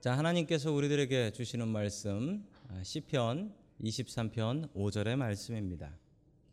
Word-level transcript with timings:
자, 0.00 0.16
하나님께서 0.16 0.72
우리들에게 0.72 1.32
주시는 1.32 1.68
말씀 1.68 2.42
아, 2.68 2.82
시편 2.82 3.52
23편 3.82 4.72
5절의 4.72 5.16
말씀입니다. 5.16 5.94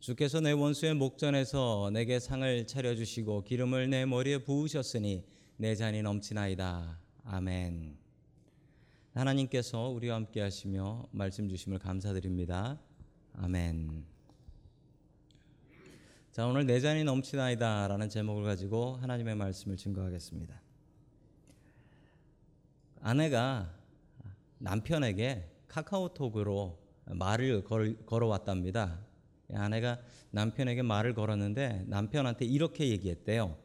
주께서 0.02 0.42
내 0.42 0.52
원수의 0.52 0.96
목전에서 0.96 1.92
내게 1.94 2.20
상을 2.20 2.68
차려 2.68 2.98
주시고 2.98 3.46
기름을 3.46 3.90
내 3.90 4.06
머리에 4.06 4.40
부으셨으니 4.40 5.24
내 5.56 5.76
잔이 5.76 6.02
넘치나이다. 6.02 7.00
아멘. 7.24 7.96
하나님께서 9.14 9.92
우리와 9.92 10.18
함께 10.18 10.42
하시며 10.42 11.08
말씀 11.12 11.48
주심을 11.48 11.80
감사드립니다. 11.80 12.78
아멘. 13.32 14.04
자, 16.34 16.46
오늘 16.48 16.66
내 16.66 16.82
잔이 16.82 17.06
넘치나이다라는 17.06 18.10
제목을 18.10 18.44
가지고 18.44 18.98
하나님의 18.98 19.36
말씀을 19.36 19.78
증거하겠습니다. 19.78 20.67
아내가 23.02 23.74
남편에게 24.60 25.50
카카오톡으로 25.68 26.80
말을 27.06 27.64
걸, 27.64 27.98
걸어왔답니다. 28.06 29.00
아내가 29.54 30.00
남편에게 30.32 30.82
말을 30.82 31.14
걸었는데 31.14 31.86
남편한테 31.88 32.46
이렇게 32.46 32.90
얘기했대요. 32.90 33.58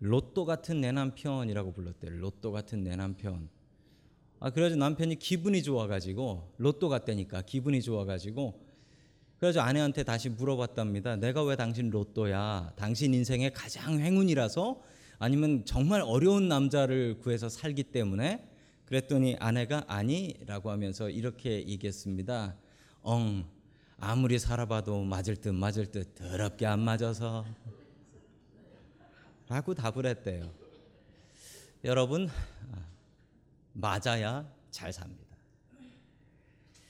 로또 0.00 0.44
같은 0.44 0.80
내 0.80 0.92
남편이라고 0.92 1.72
불렀대요. 1.72 2.12
로또 2.18 2.52
같은 2.52 2.84
내 2.84 2.96
남편. 2.96 3.48
아 4.38 4.50
그래서 4.50 4.76
남편이 4.76 5.18
기분이 5.18 5.62
좋아가지고 5.62 6.54
로또 6.58 6.88
같다니까 6.90 7.42
기분이 7.42 7.80
좋아가지고 7.80 8.66
그래서 9.38 9.60
아내한테 9.60 10.02
다시 10.02 10.28
물어봤답니다. 10.28 11.16
내가 11.16 11.42
왜 11.42 11.56
당신 11.56 11.90
로또야? 11.90 12.72
당신 12.76 13.14
인생의 13.14 13.52
가장 13.52 13.98
행운이라서 13.98 14.82
아니면 15.18 15.64
정말 15.64 16.02
어려운 16.02 16.48
남자를 16.48 17.18
구해서 17.18 17.48
살기 17.48 17.84
때문에 17.84 18.46
그랬더니 18.86 19.36
아내가 19.40 19.84
아니라고 19.88 20.70
하면서 20.70 21.10
이렇게 21.10 21.66
얘기했습니다. 21.66 22.56
엉 23.02 23.44
아무리 23.98 24.38
살아봐도 24.38 25.02
맞을 25.02 25.36
듯 25.36 25.52
맞을 25.52 25.86
듯 25.86 26.14
더럽게 26.14 26.66
안 26.66 26.80
맞아서 26.80 27.44
라고 29.48 29.74
답을 29.74 30.06
했대요. 30.06 30.52
여러분 31.84 32.28
맞아야 33.72 34.48
잘 34.70 34.92
삽니다. 34.92 35.36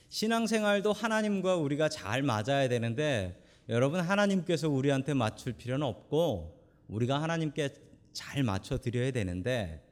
신앙생활도 0.09 0.93
하나님과 0.93 1.57
우리가 1.57 1.89
잘 1.89 2.23
맞아야 2.23 2.69
되는데 2.69 3.43
여러분 3.69 4.01
하나님께서 4.01 4.69
우리한테 4.69 5.15
맞출 5.15 5.53
필요는 5.53 5.87
없고 5.87 6.59
우리가 6.89 7.21
하나님께 7.23 7.75
잘 8.13 8.43
맞춰 8.43 8.79
드려야 8.79 9.11
되는데 9.11 9.86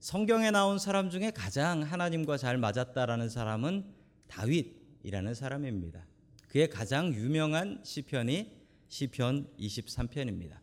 성경에 0.00 0.50
나온 0.50 0.78
사람 0.78 1.10
중에 1.10 1.30
가장 1.30 1.82
하나님과 1.82 2.38
잘 2.38 2.56
맞았다라는 2.56 3.28
사람은 3.28 3.84
다윗이라는 4.28 5.34
사람입니다. 5.34 6.06
그의 6.48 6.70
가장 6.70 7.12
유명한 7.12 7.80
시편이 7.84 8.50
시편 8.88 9.48
23편입니다. 9.58 10.56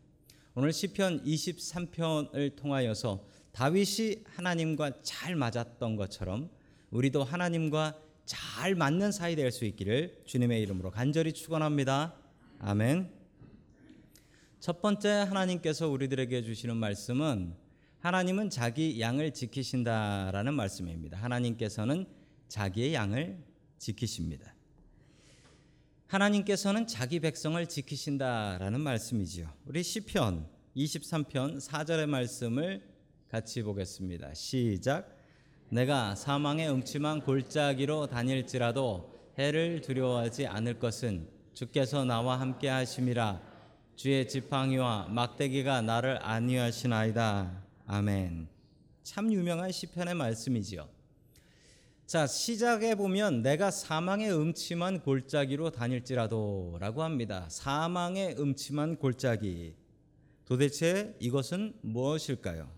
오늘 0.56 0.74
시편 0.74 1.24
23편을 1.24 2.56
통하여서 2.56 3.28
다윗이 3.52 4.24
하나님과 4.26 5.04
잘 5.04 5.36
맞았던 5.36 5.98
것처럼 5.98 6.50
우리도 6.90 7.24
하나님과 7.24 7.96
잘 8.26 8.74
맞는 8.74 9.12
사이 9.12 9.36
될 9.36 9.52
수 9.52 9.66
있기를 9.66 10.24
주님의 10.26 10.64
이름으로 10.64 10.90
간절히 10.90 11.32
축원합니다. 11.32 12.16
아멘. 12.58 13.12
첫 14.60 14.82
번째 14.82 15.10
하나님께서 15.10 15.88
우리들에게 15.90 16.42
주시는 16.42 16.76
말씀은 16.76 17.67
하나님은 18.00 18.50
자기 18.50 19.02
양을 19.02 19.32
지키신다라는 19.34 20.54
말씀입니다. 20.54 21.18
하나님께서는 21.18 22.06
자기의 22.48 22.94
양을 22.94 23.38
지키십니다. 23.80 24.54
하나님께서는 26.08 26.88
자기 26.88 27.20
백성을 27.20 27.66
지키신다라는 27.66 28.80
말씀이지요. 28.80 29.52
우리 29.66 29.84
시편 29.84 30.48
23편 30.76 31.60
4절의 31.60 32.06
말씀을 32.06 32.82
같이 33.30 33.62
보겠습니다. 33.64 34.34
시작. 34.34 35.18
내가 35.70 36.16
사망의 36.16 36.70
음침한 36.70 37.22
골짜기로 37.22 38.08
다닐지라도 38.08 39.14
해를 39.38 39.82
두려워하지 39.82 40.48
않을 40.48 40.80
것은 40.80 41.28
주께서 41.54 42.06
나와 42.06 42.40
함께 42.40 42.70
하심이라 42.70 43.42
주의 43.96 44.28
지팡이와 44.28 45.08
막대기가 45.10 45.82
나를 45.82 46.20
안위하시나이다. 46.24 47.67
아멘. 47.90 48.50
참 49.02 49.32
유명한 49.32 49.72
시편의 49.72 50.14
말씀이지요. 50.14 50.90
자, 52.06 52.28
시작에 52.28 52.96
보면 52.96 53.42
내가 53.42 53.72
사망의 53.72 54.34
음침한 54.34 55.00
골짜기로 55.00 55.72
다닐지라도라고 55.72 57.04
합니다. 57.04 57.48
사망의 57.50 58.36
음침한 58.40 58.98
골짜기. 58.98 59.74
도대체 60.44 61.16
이것은 61.20 61.76
무엇일까요? 61.80 62.70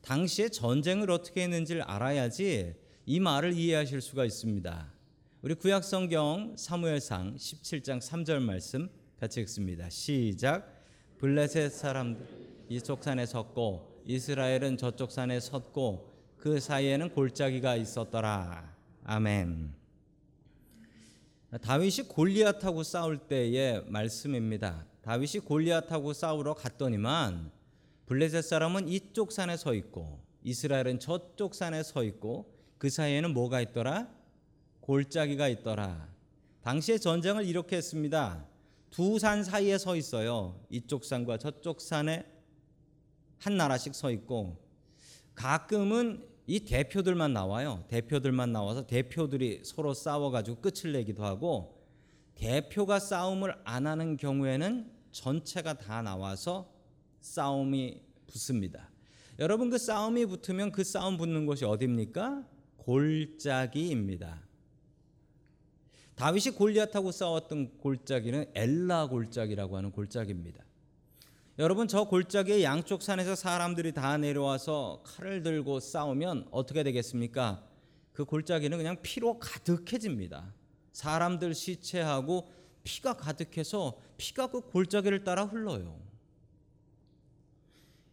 당시에 0.00 0.48
전쟁을 0.48 1.10
어떻게 1.10 1.42
했는지를 1.42 1.82
알아야지 1.82 2.76
이 3.06 3.18
말을 3.18 3.52
이해하실 3.52 4.00
수가 4.00 4.24
있습니다. 4.24 4.92
우리 5.42 5.54
구약 5.54 5.82
성경 5.82 6.54
사무엘상 6.56 7.34
17장 7.34 8.00
3절 8.00 8.38
말씀 8.38 8.88
같이 9.18 9.40
읽습니다. 9.40 9.90
시작. 9.90 10.72
블레셋 11.18 11.72
사람들 11.72 12.24
이쪽 12.68 13.02
산에 13.02 13.26
섰고 13.26 13.93
이스라엘은 14.06 14.76
저쪽 14.76 15.10
산에 15.10 15.40
섰고 15.40 16.12
그 16.36 16.60
사이에는 16.60 17.10
골짜기가 17.10 17.76
있었더라. 17.76 18.74
아멘. 19.04 19.72
다윗이 21.62 22.08
골리앗하고 22.08 22.82
싸울 22.82 23.16
때의 23.18 23.84
말씀입니다. 23.88 24.84
다윗이 25.02 25.44
골리앗하고 25.44 26.12
싸우러 26.12 26.54
갔더니만 26.54 27.50
블레셋 28.06 28.44
사람은 28.44 28.88
이쪽 28.88 29.32
산에 29.32 29.56
서 29.56 29.72
있고 29.74 30.20
이스라엘은 30.42 30.98
저쪽 31.00 31.54
산에 31.54 31.82
서 31.82 32.02
있고 32.04 32.52
그 32.76 32.90
사이에는 32.90 33.32
뭐가 33.32 33.62
있더라? 33.62 34.08
골짜기가 34.80 35.48
있더라. 35.48 36.08
당시의 36.62 37.00
전쟁을 37.00 37.46
이렇게 37.46 37.76
했습니다. 37.76 38.46
두 38.90 39.18
산 39.18 39.42
사이에 39.42 39.78
서 39.78 39.96
있어요. 39.96 40.60
이쪽 40.68 41.04
산과 41.04 41.38
저쪽 41.38 41.80
산에 41.80 42.33
한 43.44 43.58
나라씩 43.58 43.94
서 43.94 44.10
있고 44.10 44.56
가끔은 45.34 46.26
이 46.46 46.60
대표들만 46.60 47.34
나와요. 47.34 47.84
대표들만 47.88 48.52
나와서 48.52 48.86
대표들이 48.86 49.60
서로 49.64 49.92
싸워가지고 49.92 50.62
끝을 50.62 50.92
내기도 50.92 51.24
하고 51.24 51.84
대표가 52.34 52.98
싸움을 52.98 53.54
안 53.64 53.86
하는 53.86 54.16
경우에는 54.16 54.90
전체가 55.12 55.74
다 55.74 56.00
나와서 56.00 56.72
싸움이 57.20 58.00
붙습니다. 58.26 58.90
여러분 59.38 59.68
그 59.68 59.76
싸움이 59.76 60.24
붙으면 60.26 60.72
그 60.72 60.82
싸움 60.82 61.18
붙는 61.18 61.44
곳이 61.44 61.66
어디입니까? 61.66 62.46
골짜기입니다. 62.78 64.42
다윗이 66.14 66.54
골리앗하고 66.56 67.12
싸웠던 67.12 67.78
골짜기는 67.78 68.52
엘라 68.54 69.08
골짜기라고 69.08 69.76
하는 69.76 69.90
골짜기입니다. 69.90 70.64
여러분 71.56 71.86
저 71.86 72.02
골짜기의 72.02 72.64
양쪽 72.64 73.00
산에서 73.02 73.36
사람들이 73.36 73.92
다 73.92 74.16
내려와서 74.16 75.02
칼을 75.04 75.44
들고 75.44 75.78
싸우면 75.78 76.48
어떻게 76.50 76.82
되겠습니까? 76.82 77.64
그 78.12 78.24
골짜기는 78.24 78.76
그냥 78.76 78.96
피로 79.02 79.38
가득해집니다. 79.38 80.52
사람들 80.92 81.54
시체하고 81.54 82.50
피가 82.82 83.14
가득해서 83.14 83.96
피가 84.16 84.48
그 84.48 84.62
골짜기를 84.62 85.22
따라 85.22 85.44
흘러요. 85.44 85.96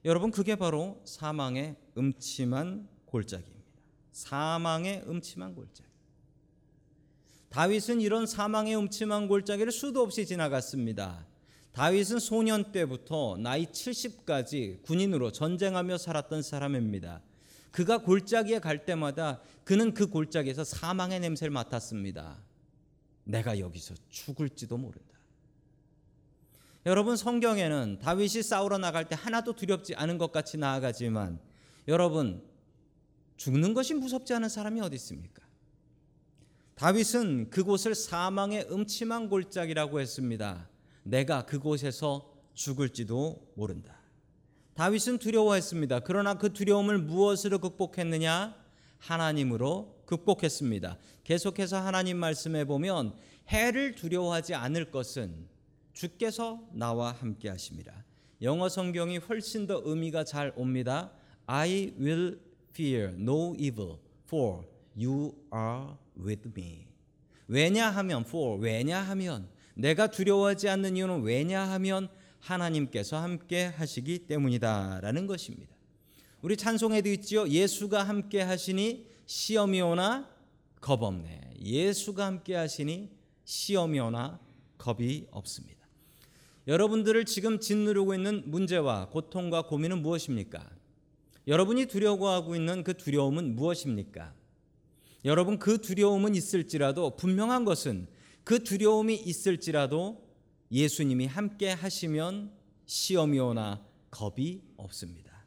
여러분 0.06 0.30
그게 0.30 0.56
바로 0.56 1.02
사망의 1.04 1.78
음침한 1.98 2.88
골짜기입니다. 3.06 3.72
사망의 4.12 5.04
음침한 5.08 5.56
골짜기. 5.56 5.90
다윗은 7.50 8.02
이런 8.02 8.28
사망의 8.28 8.78
음침한 8.78 9.28
골짜기를 9.28 9.72
수도 9.72 10.02
없이 10.02 10.28
지나갔습니다. 10.28 11.31
다윗은 11.74 12.20
소년 12.20 12.72
때부터 12.72 13.38
나이 13.38 13.66
70까지 13.66 14.82
군인으로 14.84 15.32
전쟁하며 15.32 15.98
살았던 15.98 16.42
사람입니다. 16.42 17.22
그가 17.72 18.00
골짜기에 18.00 18.60
갈 18.60 18.86
때마다 18.86 19.42
그는 19.64 19.94
그 19.94 20.08
골짜기에서 20.08 20.66
사망의 20.66 21.22
냄새를 21.22 21.52
맡았습니다. 21.52 22.38
내가 23.24 23.60
여기서 23.60 23.96
죽을지도 24.10 24.78
모른다. 24.78 25.12
여러분 26.86 27.16
성경에는 27.16 28.00
다윗이 28.00 28.44
싸우러 28.44 28.78
나갈 28.78 29.08
때 29.08 29.16
하나도 29.18 29.56
두렵지 29.56 29.96
않은 29.96 30.18
것 30.18 30.32
같이 30.32 30.58
나아가지만 30.58 31.40
여러분 31.88 32.44
죽는 33.38 33.74
것이 33.74 33.94
무섭지 33.94 34.34
않은 34.34 34.50
사람이 34.50 34.82
어디 34.82 34.96
있습니까? 34.96 35.42
다윗은 36.76 37.52
그곳을 37.52 37.94
사망의 37.94 38.68
음침한 38.72 39.30
골짜기라고 39.30 40.00
했습니다. 40.00 40.71
내가 41.04 41.46
그곳에서 41.46 42.32
죽을지도 42.54 43.54
모른다. 43.56 43.96
다윗은 44.74 45.20
두려워했습니다. 45.20 46.02
그러나 46.02 46.36
그 46.36 46.54
두려움을 46.54 47.00
무엇으로 47.00 47.60
극복했느냐? 47.60 48.56
하나님으로 48.98 50.04
극복했습니다. 50.06 50.98
계속해서 51.24 51.78
하나님 51.78 52.18
말씀에 52.18 52.66
보면 52.66 53.14
해를 53.50 53.96
두려워하지 53.96 54.54
않을 54.54 54.92
것은 54.92 55.48
주께서 55.94 56.68
나와 56.72 57.12
함께 57.12 57.50
하심이라. 57.50 58.04
영어 58.42 58.70
성경이 58.70 59.18
훨씬 59.18 59.68
더 59.68 59.82
의미가 59.84 60.24
잘 60.24 60.54
옵니다. 60.56 61.12
I 61.46 61.94
will 62.00 62.40
fear 62.72 63.14
no 63.14 63.56
evil 63.58 63.98
for 64.26 64.66
you 64.96 65.34
are 65.54 65.96
with 66.18 66.50
me. 66.56 66.88
왜냐하면 67.48 68.22
for 68.22 68.60
왜냐하면 68.60 69.50
내가 69.82 70.12
두려워하지 70.12 70.70
않는 70.70 70.96
이유는 70.96 71.24
왜냐하면 71.24 72.08
하나님께서 72.40 73.18
함께 73.18 73.66
하시기 73.66 74.20
때문이다라는 74.28 75.26
것입니다. 75.26 75.76
우리 76.42 76.56
찬송에도 76.56 77.10
있지요. 77.10 77.48
예수가 77.48 78.04
함께 78.04 78.42
하시니 78.42 79.08
시험이 79.26 79.82
오나 79.82 80.30
겁 80.80 81.02
없네. 81.02 81.56
예수가 81.60 82.26
함께 82.26 82.56
하시니 82.56 83.10
시험이 83.44 84.00
오나 84.00 84.40
겁이 84.78 85.26
없습니다. 85.32 85.82
여러분들을 86.68 87.26
지금 87.26 87.60
짓누르고 87.60 88.14
있는 88.14 88.44
문제와 88.46 89.10
고통과 89.10 89.64
고민은 89.64 90.04
무엇입니까? 90.04 90.64
여러분이 91.48 91.88
두려워하고 91.88 92.56
있는 92.56 92.84
그 92.84 92.96
두려움은 92.96 93.56
무엇입니까? 93.56 94.34
여러분 95.26 95.58
그 95.58 95.82
두려움은 95.82 96.36
있을지라도 96.36 97.16
분명한 97.16 97.66
것은 97.66 98.08
그 98.44 98.64
두려움이 98.64 99.16
있을지라도 99.16 100.28
예수님이 100.72 101.26
함께 101.26 101.72
하시면 101.72 102.52
시험이 102.86 103.40
오나 103.40 103.86
겁이 104.10 104.62
없습니다. 104.78 105.46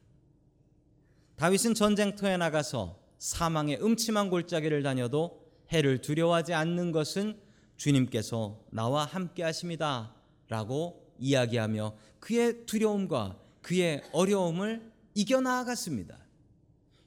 다윗은 1.36 1.74
전쟁터에 1.74 2.36
나가서 2.36 3.00
사망의 3.18 3.82
음침한 3.82 4.30
골짜기를 4.30 4.82
다녀도 4.82 5.42
해를 5.72 6.00
두려워하지 6.00 6.54
않는 6.54 6.92
것은 6.92 7.38
주님께서 7.76 8.60
나와 8.70 9.04
함께 9.04 9.42
하십니다. 9.42 10.14
라고 10.48 11.12
이야기하며 11.18 11.96
그의 12.20 12.66
두려움과 12.66 13.38
그의 13.62 14.02
어려움을 14.12 14.92
이겨나갔습니다. 15.14 16.18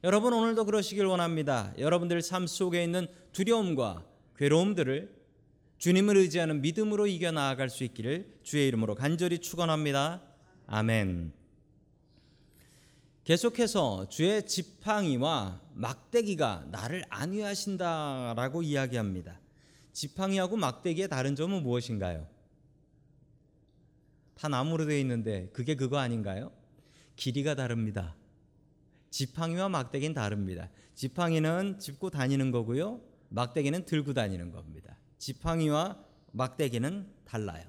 여러분 0.03 0.33
오늘도 0.33 0.65
그러시길 0.65 1.05
원합니다. 1.05 1.73
여러분들 1.77 2.21
삶 2.21 2.47
속에 2.47 2.83
있는 2.83 3.07
두려움과 3.31 4.05
괴로움들을 4.37 5.16
주님을 5.77 6.18
의지하는 6.18 6.62
믿음으로 6.62 7.07
이겨나갈 7.07 7.69
수 7.69 7.83
있기를 7.83 8.39
주의 8.44 8.68
이름으로 8.68 8.95
간절히 8.95 9.39
축원합니다. 9.39 10.24
아멘. 10.65 11.33
계속해서 13.24 14.07
주의 14.09 14.45
지팡이와 14.45 15.62
막대기가 15.74 16.68
나를 16.71 17.03
안위하신다라고 17.09 18.63
이야기합니다. 18.63 19.39
지팡이하고 19.91 20.57
막대기의 20.57 21.09
다른 21.09 21.35
점은 21.35 21.62
무엇인가요? 21.62 22.27
다 24.35 24.47
나무로 24.47 24.85
되어 24.85 24.97
있는데 25.00 25.50
그게 25.51 25.75
그거 25.75 25.97
아닌가요? 25.97 26.51
길이가 27.15 27.56
다릅니다. 27.56 28.15
지팡이와 29.09 29.69
막대기는 29.69 30.13
다릅니다. 30.13 30.69
지팡이는 30.95 31.80
짚고 31.80 32.09
다니는 32.12 32.51
거고요. 32.51 33.01
막대기는 33.30 33.85
들고 33.85 34.13
다니는 34.13 34.51
겁니다. 34.51 34.95
지팡이와 35.17 35.97
막대기는 36.31 37.07
달라요. 37.25 37.63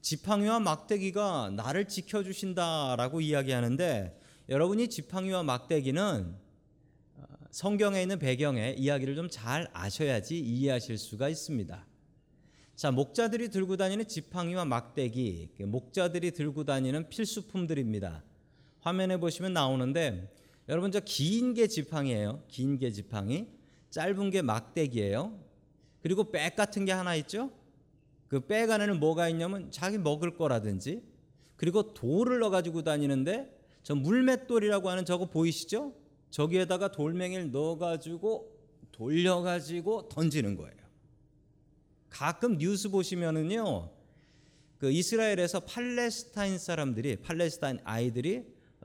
지팡이와 0.00 0.60
막대기가 0.60 1.50
나를 1.54 1.86
지켜주신다라고 1.88 3.20
이야기하는데 3.20 4.18
여러분이 4.48 4.88
지팡이와 4.88 5.42
막대기는 5.42 6.34
어, 7.16 7.22
성경에 7.50 8.02
있는 8.02 8.18
배경의 8.18 8.78
이야기를 8.78 9.14
좀 9.14 9.28
잘 9.30 9.68
아셔야지 9.72 10.38
이해하실 10.40 10.98
수가 10.98 11.28
있습니다. 11.28 11.86
자, 12.76 12.90
목자들이 12.90 13.50
들고 13.50 13.76
다니는 13.76 14.08
지팡이와 14.08 14.64
막대기, 14.64 15.50
목자들이 15.60 16.30
들고 16.30 16.64
다니는 16.64 17.10
필수품들입니다. 17.10 18.24
화면에 18.80 19.18
보시면 19.18 19.52
나오는데 19.52 20.32
여러분 20.68 20.90
저 20.90 21.00
긴 21.00 21.52
게 21.52 21.66
지팡이에요. 21.66 22.42
긴 22.48 22.78
게 22.78 22.90
지팡이. 22.90 23.48
짧은 23.90 24.30
게 24.30 24.40
막대기예요. 24.40 25.38
그리고 26.02 26.30
백 26.30 26.56
같은 26.56 26.84
게 26.84 26.92
하나 26.92 27.14
있죠. 27.16 27.50
그 28.28 28.40
백 28.40 28.70
안에는 28.70 29.00
뭐가 29.00 29.28
있냐면 29.28 29.70
자기 29.70 29.98
먹을 29.98 30.36
거라든지 30.36 31.02
그리고 31.56 31.92
돌을 31.92 32.38
넣어 32.38 32.50
가지고 32.50 32.82
다니는데 32.82 33.58
저 33.82 33.94
물맷돌이라고 33.94 34.88
하는 34.88 35.04
저거 35.04 35.26
보이시죠? 35.26 35.94
저기에다가 36.30 36.92
돌멩이를 36.92 37.50
넣어 37.50 37.76
가지고 37.76 38.56
돌려 38.92 39.40
가지고 39.40 40.08
던지는 40.08 40.56
거예요. 40.56 40.74
가끔 42.08 42.56
뉴스 42.58 42.88
보시면은요. 42.88 43.90
그 44.78 44.90
이스라엘에서 44.90 45.60
팔레스타인 45.60 46.58
사람들이 46.58 47.16
팔레스타인 47.16 47.80
아이들이 47.84 48.44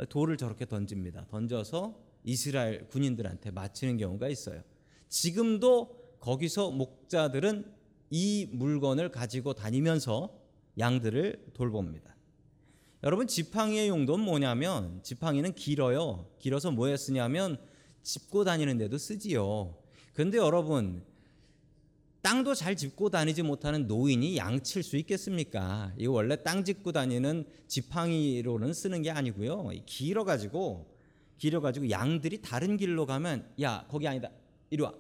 돌을 0.10 0.38
저렇게 0.38 0.66
던집니다. 0.66 1.28
던져서 1.30 1.98
이스라엘 2.24 2.88
군인들한테 2.88 3.52
맞히는 3.52 3.98
경우가 3.98 4.28
있어요. 4.28 4.62
지금도 5.08 6.05
거기서 6.26 6.72
목자들은 6.72 7.72
이 8.10 8.50
물건을 8.52 9.12
가지고 9.12 9.54
다니면서 9.54 10.36
양들을 10.80 11.52
돌봅니다. 11.54 12.16
여러분 13.04 13.28
지팡이의 13.28 13.90
용도는 13.90 14.26
뭐냐면 14.26 15.02
지팡이는 15.04 15.54
길어요. 15.54 16.28
길어서 16.40 16.72
뭐에 16.72 16.98
쓰냐면 16.98 17.60
짚고 18.02 18.44
다니는데도 18.44 18.98
쓰지요. 18.98 19.78
그런데 20.14 20.40
여러분 20.40 21.04
땅도 22.24 22.56
잘 22.56 22.76
짚고 22.76 23.12
다니지 23.12 23.44
못하는 23.44 23.86
노인이 23.86 24.36
양칠 24.36 24.82
수 24.82 24.98
있겠습니까? 24.98 25.94
이거 25.96 26.14
원래 26.14 26.42
땅 26.42 26.64
짚고 26.64 26.92
다니는 26.92 27.46
지팡이로는 27.68 28.74
쓰는 28.74 29.04
게 29.04 29.12
아니고요. 29.12 29.70
길어 29.86 30.24
가지고 30.24 30.92
길어 31.38 31.62
가지고 31.62 31.92
양들이 31.92 32.42
다른 32.42 32.78
길로 32.78 33.06
가면 33.06 33.48
야 33.62 33.86
거기 33.90 34.08
아니다 34.08 34.32
이리 34.72 34.82
와 34.82 34.92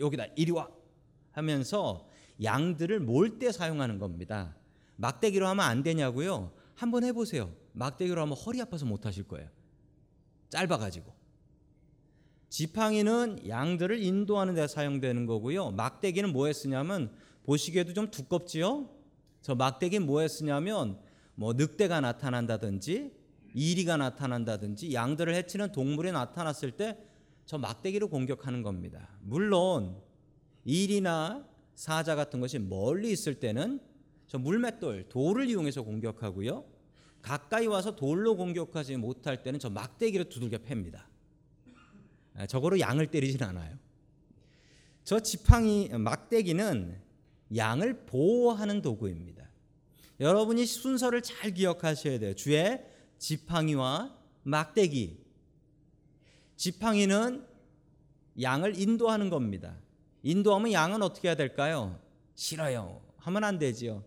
여기다 0.00 0.26
이리 0.36 0.50
와 0.50 0.68
하면서 1.32 2.06
양들을 2.42 3.00
몰 3.00 3.38
때 3.38 3.52
사용하는 3.52 3.98
겁니다. 3.98 4.56
막대기로 4.96 5.46
하면 5.48 5.64
안 5.64 5.82
되냐고요? 5.82 6.52
한번 6.74 7.04
해보세요. 7.04 7.52
막대기로 7.72 8.20
하면 8.22 8.36
허리 8.36 8.60
아파서 8.60 8.86
못 8.86 9.06
하실 9.06 9.24
거예요. 9.24 9.48
짧아가지고. 10.50 11.12
지팡이는 12.48 13.46
양들을 13.46 14.02
인도하는 14.02 14.54
데 14.54 14.66
사용되는 14.66 15.26
거고요. 15.26 15.72
막대기는 15.72 16.32
뭐에 16.32 16.52
쓰냐면 16.52 17.12
보시기에도 17.44 17.92
좀 17.92 18.10
두껍지요. 18.10 18.88
저 19.42 19.54
막대기 19.54 19.98
뭐에 20.00 20.28
쓰냐면 20.28 20.98
뭐 21.34 21.52
늑대가 21.52 22.00
나타난다든지 22.00 23.12
이리가 23.54 23.96
나타난다든지 23.96 24.92
양들을 24.94 25.34
해치는 25.34 25.72
동물이 25.72 26.12
나타났을 26.12 26.72
때 26.72 26.98
저 27.48 27.56
막대기로 27.56 28.08
공격하는 28.08 28.62
겁니다. 28.62 29.08
물론 29.22 29.96
일이나 30.66 31.48
사자 31.74 32.14
같은 32.14 32.40
것이 32.40 32.58
멀리 32.58 33.10
있을 33.10 33.40
때는 33.40 33.80
저 34.26 34.38
물맷돌 34.38 35.08
돌을 35.08 35.48
이용해서 35.48 35.82
공격하고요. 35.82 36.66
가까이 37.22 37.66
와서 37.66 37.96
돌로 37.96 38.36
공격하지 38.36 38.98
못할 38.98 39.42
때는 39.42 39.58
저 39.58 39.70
막대기로 39.70 40.24
두들겨 40.24 40.58
팹니다. 40.58 41.04
아, 42.34 42.46
저거로 42.46 42.80
양을 42.80 43.06
때리진 43.06 43.42
않아요. 43.42 43.78
저 45.02 45.18
지팡이 45.18 45.88
막대기는 45.88 47.00
양을 47.56 48.04
보호하는 48.04 48.82
도구입니다. 48.82 49.48
여러분이 50.20 50.66
순서를 50.66 51.22
잘 51.22 51.54
기억하셔야 51.54 52.18
돼요. 52.18 52.34
주의 52.34 52.84
지팡이와 53.16 54.14
막대기. 54.42 55.27
지팡이는 56.58 57.46
양을 58.42 58.78
인도하는 58.78 59.30
겁니다. 59.30 59.76
인도하면 60.22 60.72
양은 60.72 61.02
어떻게 61.02 61.28
해야 61.28 61.36
될까요? 61.36 61.98
싫어요. 62.34 63.00
하면 63.18 63.44
안 63.44 63.58
되지요. 63.58 64.02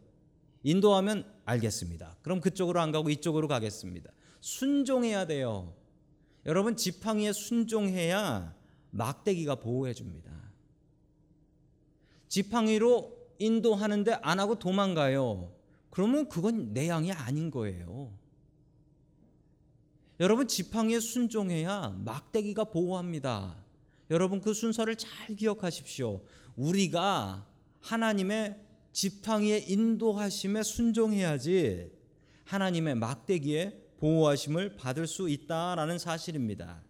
인도하면 0.63 1.25
알겠습니다. 1.45 2.17
그럼 2.21 2.41
그쪽으로 2.41 2.79
안 2.81 2.91
가고 2.91 3.09
이쪽으로 3.09 3.47
가겠습니다. 3.47 4.11
순종해야 4.41 5.25
돼요. 5.25 5.73
여러분 6.45 6.75
지팡이에 6.75 7.31
순종해야 7.31 8.53
막대기가 8.91 9.55
보호해 9.55 9.93
줍니다. 9.93 10.31
지팡이로 12.27 13.17
인도하는데 13.39 14.19
안 14.21 14.39
하고 14.39 14.59
도망가요. 14.59 15.53
그러면 15.89 16.27
그건 16.27 16.73
내 16.73 16.89
양이 16.89 17.11
아닌 17.13 17.49
거예요. 17.49 18.13
여러분 20.21 20.47
지팡이에 20.47 20.99
순종해야 20.99 21.95
막대기가 22.05 22.65
보호합니다. 22.65 23.55
여러분 24.11 24.39
그 24.39 24.53
순서를 24.53 24.95
잘 24.95 25.35
기억하십시오. 25.35 26.21
우리가 26.55 27.47
하나님의 27.79 28.55
지팡이에 28.93 29.65
인도하심에 29.67 30.61
순종해야지 30.61 31.89
하나님의 32.45 32.95
막대기에 32.95 33.81
보호하심을 33.97 34.75
받을 34.75 35.07
수 35.07 35.27
있다라는 35.27 35.97
사실입니다. 35.97 36.83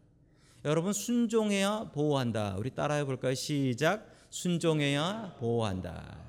여러분 0.65 0.91
순종해야 0.91 1.91
보호한다. 1.93 2.57
우리 2.57 2.71
따라해 2.71 3.05
볼까요? 3.05 3.33
시작. 3.33 4.11
순종해야 4.29 5.37
보호한다. 5.39 6.19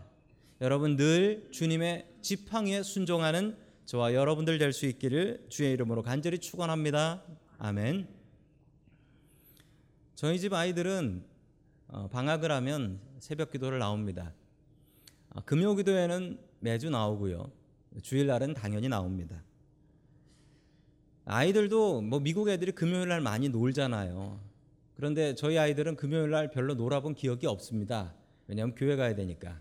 여러분 0.60 0.94
늘 0.96 1.48
주님의 1.50 2.06
지팡이에 2.20 2.84
순종하는 2.84 3.56
저와 3.92 4.14
여러분들 4.14 4.56
될 4.56 4.72
수 4.72 4.86
있기를 4.86 5.44
주의 5.50 5.70
이름으로 5.70 6.02
간절히 6.02 6.38
축원합니다. 6.38 7.22
아멘. 7.58 8.08
저희 10.14 10.40
집 10.40 10.54
아이들은 10.54 11.22
어, 11.88 12.08
방학을 12.08 12.50
하면 12.50 13.00
새벽 13.18 13.50
기도를 13.50 13.80
나옵니다. 13.80 14.32
아, 15.28 15.42
금요 15.42 15.74
기도에는 15.74 16.38
매주 16.60 16.88
나오고요. 16.88 17.52
주일날은 18.02 18.54
당연히 18.54 18.88
나옵니다. 18.88 19.44
아이들도 21.26 22.00
뭐 22.00 22.18
미국 22.18 22.48
애들이 22.48 22.72
금요일 22.72 23.08
날 23.08 23.20
많이 23.20 23.50
놀잖아요. 23.50 24.40
그런데 24.96 25.34
저희 25.34 25.58
아이들은 25.58 25.96
금요일 25.96 26.30
날 26.30 26.50
별로 26.50 26.72
놀아본 26.72 27.14
기억이 27.14 27.46
없습니다. 27.46 28.14
왜냐하면 28.46 28.74
교회 28.74 28.96
가야 28.96 29.14
되니까. 29.14 29.60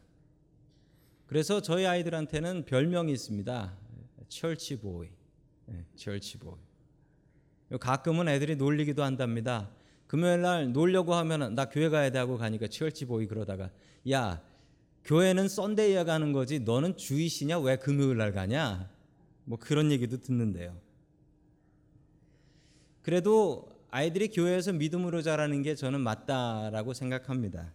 그래서 1.27 1.61
저희 1.61 1.85
아이들한테는 1.85 2.63
별명이 2.63 3.11
있습니다. 3.11 3.80
철치 4.31 4.79
보이. 4.79 5.09
철치 5.95 6.37
보이. 6.39 6.55
가끔은 7.79 8.29
애들이 8.29 8.55
놀리기도 8.55 9.03
한답니다. 9.03 9.69
금요일 10.07 10.41
날 10.41 10.71
놀려고 10.71 11.13
하면은 11.15 11.53
나 11.53 11.65
교회 11.65 11.89
가야 11.89 12.09
돼 12.09 12.17
하고 12.17 12.37
가니까 12.37 12.67
철치 12.67 13.05
보이 13.05 13.27
그러다가 13.27 13.69
야 14.09 14.41
교회는 15.03 15.47
썬데이에 15.47 16.03
가는 16.05 16.31
거지 16.31 16.59
너는 16.59 16.97
주이시냐 16.97 17.59
왜 17.59 17.77
금요일 17.77 18.17
날 18.17 18.31
가냐 18.31 18.89
뭐 19.43 19.57
그런 19.59 19.91
얘기도 19.91 20.17
듣는데요. 20.17 20.79
그래도 23.01 23.69
아이들이 23.89 24.29
교회에서 24.29 24.73
믿음으로 24.73 25.21
자라는 25.21 25.61
게 25.61 25.75
저는 25.75 25.99
맞다라고 26.01 26.93
생각합니다. 26.93 27.73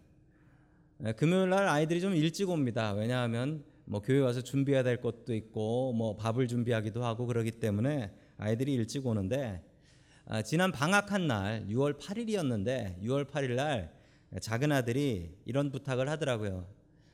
네, 0.99 1.13
금요일 1.13 1.51
날 1.51 1.69
아이들이 1.69 2.01
좀 2.01 2.15
일찍 2.15 2.49
옵니다. 2.49 2.93
왜냐하면 2.93 3.65
뭐 3.87 4.03
교회 4.03 4.19
와서 4.21 4.41
준비해야 4.43 4.83
될 4.83 5.01
것도 5.01 5.35
있고 5.35 5.93
뭐 5.93 6.17
밥을 6.17 6.49
준비하기도 6.49 7.05
하고 7.05 7.27
그러기 7.27 7.53
때문에 7.53 8.13
아이들이 8.37 8.75
일찍 8.75 9.07
오는데 9.07 9.63
아, 10.27 10.43
지난 10.43 10.73
방학한 10.73 11.27
날 11.29 11.67
6월 11.69 11.99
8일이었는데 11.99 13.01
6월 13.03 13.25
8일 13.27 13.55
날 13.55 13.95
작은 14.41 14.73
아들이 14.73 15.37
이런 15.45 15.71
부탁을 15.71 16.09
하더라고요. 16.09 16.67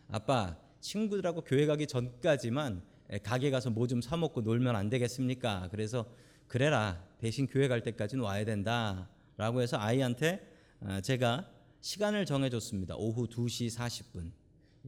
아빠 0.09 0.57
친구들하고 0.81 1.43
교회 1.43 1.67
가기 1.67 1.87
전까지만 1.87 2.83
가게 3.23 3.51
가서 3.51 3.69
뭐 3.71 3.87
좀 3.87 4.01
사 4.01 4.17
먹고 4.17 4.41
놀면 4.41 4.75
안 4.75 4.89
되겠습니까? 4.89 5.69
그래서 5.71 6.07
그래라 6.49 7.05
대신 7.19 7.47
교회 7.47 7.69
갈 7.69 7.83
때까지는 7.83 8.25
와야 8.25 8.45
된다라고 8.47 9.61
해서 9.61 9.77
아이한테 9.79 10.49
아, 10.81 11.01
제가 11.03 11.49
시간을 11.83 12.25
정해줬습니다. 12.25 12.95
오후 12.97 13.29
2시 13.29 13.77
40분. 13.77 14.33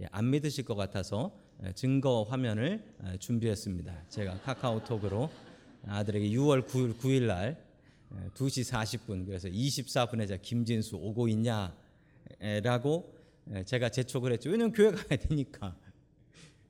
예, 0.00 0.07
안 0.11 0.31
믿으실 0.31 0.64
것 0.64 0.75
같아서 0.75 1.38
증거 1.75 2.23
화면을 2.25 2.84
준비했습니다. 3.18 4.04
제가 4.08 4.40
카카오톡으로 4.40 5.30
아들에게 5.87 6.28
6월 6.30 6.66
9일, 6.66 6.99
9일 6.99 7.26
날 7.26 7.62
2시 8.34 8.70
40분 8.70 9.26
그래서 9.26 9.49
24분에 9.49 10.28
제가 10.28 10.42
김진수 10.42 10.96
오고 10.96 11.28
있냐라고 11.28 13.14
제가 13.66 13.88
재촉을 13.88 14.32
했죠. 14.32 14.50
왜냐면 14.50 14.73
교회 14.73 14.90
가야 14.90 15.18
되니까. 15.18 15.76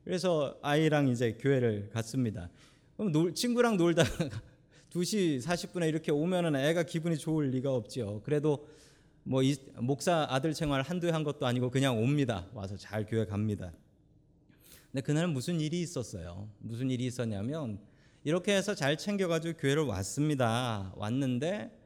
그래서 0.05 0.59
아이랑 0.63 1.09
이제 1.09 1.33
교회를 1.41 1.91
갔습니다. 1.91 2.51
그럼 2.97 3.13
놀, 3.13 3.35
친구랑 3.35 3.77
놀다가 3.77 4.11
2시 4.91 5.43
40분에 5.43 5.89
이렇게 5.89 6.13
오면은 6.13 6.55
애가 6.57 6.85
기분이 6.85 7.17
좋을 7.17 7.51
리가 7.51 7.73
없지요. 7.73 8.21
그래도 8.23 8.67
뭐 9.25 9.43
이, 9.43 9.57
목사 9.77 10.27
아들 10.29 10.55
생활 10.55 10.83
한두 10.83 11.07
해한 11.09 11.25
것도 11.25 11.47
아니고 11.47 11.71
그냥 11.71 11.99
옵니다. 11.99 12.47
와서 12.53 12.77
잘 12.77 13.07
교회 13.07 13.25
갑니다. 13.25 13.73
근데 14.95 15.03
그날은 15.03 15.33
무슨 15.33 15.61
일이 15.61 15.81
있었어요. 15.81 16.49
무슨 16.61 16.89
일이 16.89 17.05
있었냐면 17.07 17.81
이렇게 18.23 18.55
해서 18.55 18.77
잘 18.77 18.97
챙겨가지고 18.97 19.59
교회를 19.59 19.83
왔습니다. 19.87 20.93
왔는데 20.95 21.77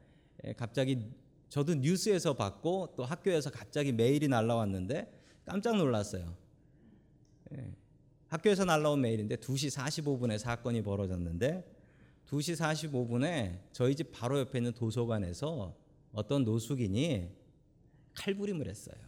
갑자기 0.58 1.08
저도 1.48 1.76
뉴스에서 1.76 2.34
봤고 2.34 2.96
또 2.98 3.06
학교에서 3.06 3.48
갑자기 3.48 3.92
메일이 3.92 4.28
날라왔는데 4.28 5.10
깜짝 5.46 5.78
놀랐어요. 5.78 6.36
학교에서 8.26 8.66
날라온 8.66 9.00
메일인데 9.00 9.36
2시 9.36 9.74
45분에 9.74 10.36
사건이 10.36 10.82
벌어졌는데 10.82 11.64
2시 12.26 12.58
45분에 12.58 13.58
저희 13.72 13.96
집 13.96 14.12
바로 14.12 14.38
옆에 14.38 14.58
있는 14.58 14.74
도서관에서 14.74 15.74
어떤 16.12 16.44
노숙인이 16.44 17.30
칼부림을 18.12 18.68
했어요. 18.68 18.98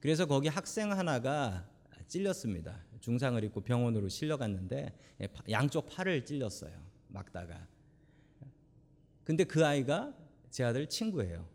그래서 0.00 0.26
거기 0.26 0.48
학생 0.48 0.90
하나가 0.90 1.70
찔렸습니다. 2.08 2.82
중상을 3.00 3.42
입고 3.44 3.60
병원으로 3.60 4.08
실려갔는데 4.08 4.98
예, 5.20 5.28
양쪽 5.50 5.86
팔을 5.86 6.24
찔렸어요. 6.24 6.72
막다가. 7.08 7.66
근데 9.24 9.44
그 9.44 9.64
아이가 9.64 10.14
제 10.50 10.64
아들 10.64 10.88
친구예요. 10.88 11.46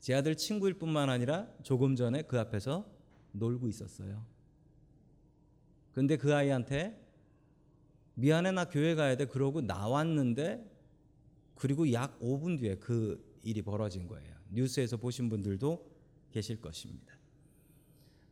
제 0.00 0.14
아들 0.14 0.34
친구일 0.34 0.74
뿐만 0.74 1.10
아니라 1.10 1.46
조금 1.62 1.94
전에 1.94 2.22
그 2.22 2.40
앞에서 2.40 2.90
놀고 3.32 3.68
있었어요. 3.68 4.24
근데 5.92 6.16
그 6.16 6.34
아이한테 6.34 6.98
미안해 8.14 8.52
나 8.52 8.64
교회 8.64 8.94
가야 8.94 9.16
돼 9.16 9.26
그러고 9.26 9.60
나왔는데 9.60 10.66
그리고 11.54 11.92
약 11.92 12.18
5분 12.20 12.58
뒤에 12.58 12.76
그 12.76 13.38
일이 13.42 13.60
벌어진 13.60 14.06
거예요. 14.06 14.34
뉴스에서 14.50 14.96
보신 14.96 15.28
분들도 15.28 15.86
계실 16.30 16.60
것입니다. 16.60 17.19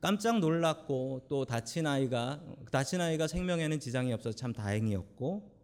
깜짝 0.01 0.39
놀랐고 0.39 1.27
또 1.29 1.45
다친 1.45 1.87
아이가 1.87 2.41
다친 2.71 3.01
아이가 3.01 3.27
생명에는 3.27 3.81
지장이 3.81 4.13
없어서 4.13 4.37
참 4.37 4.53
다행이었고 4.53 5.59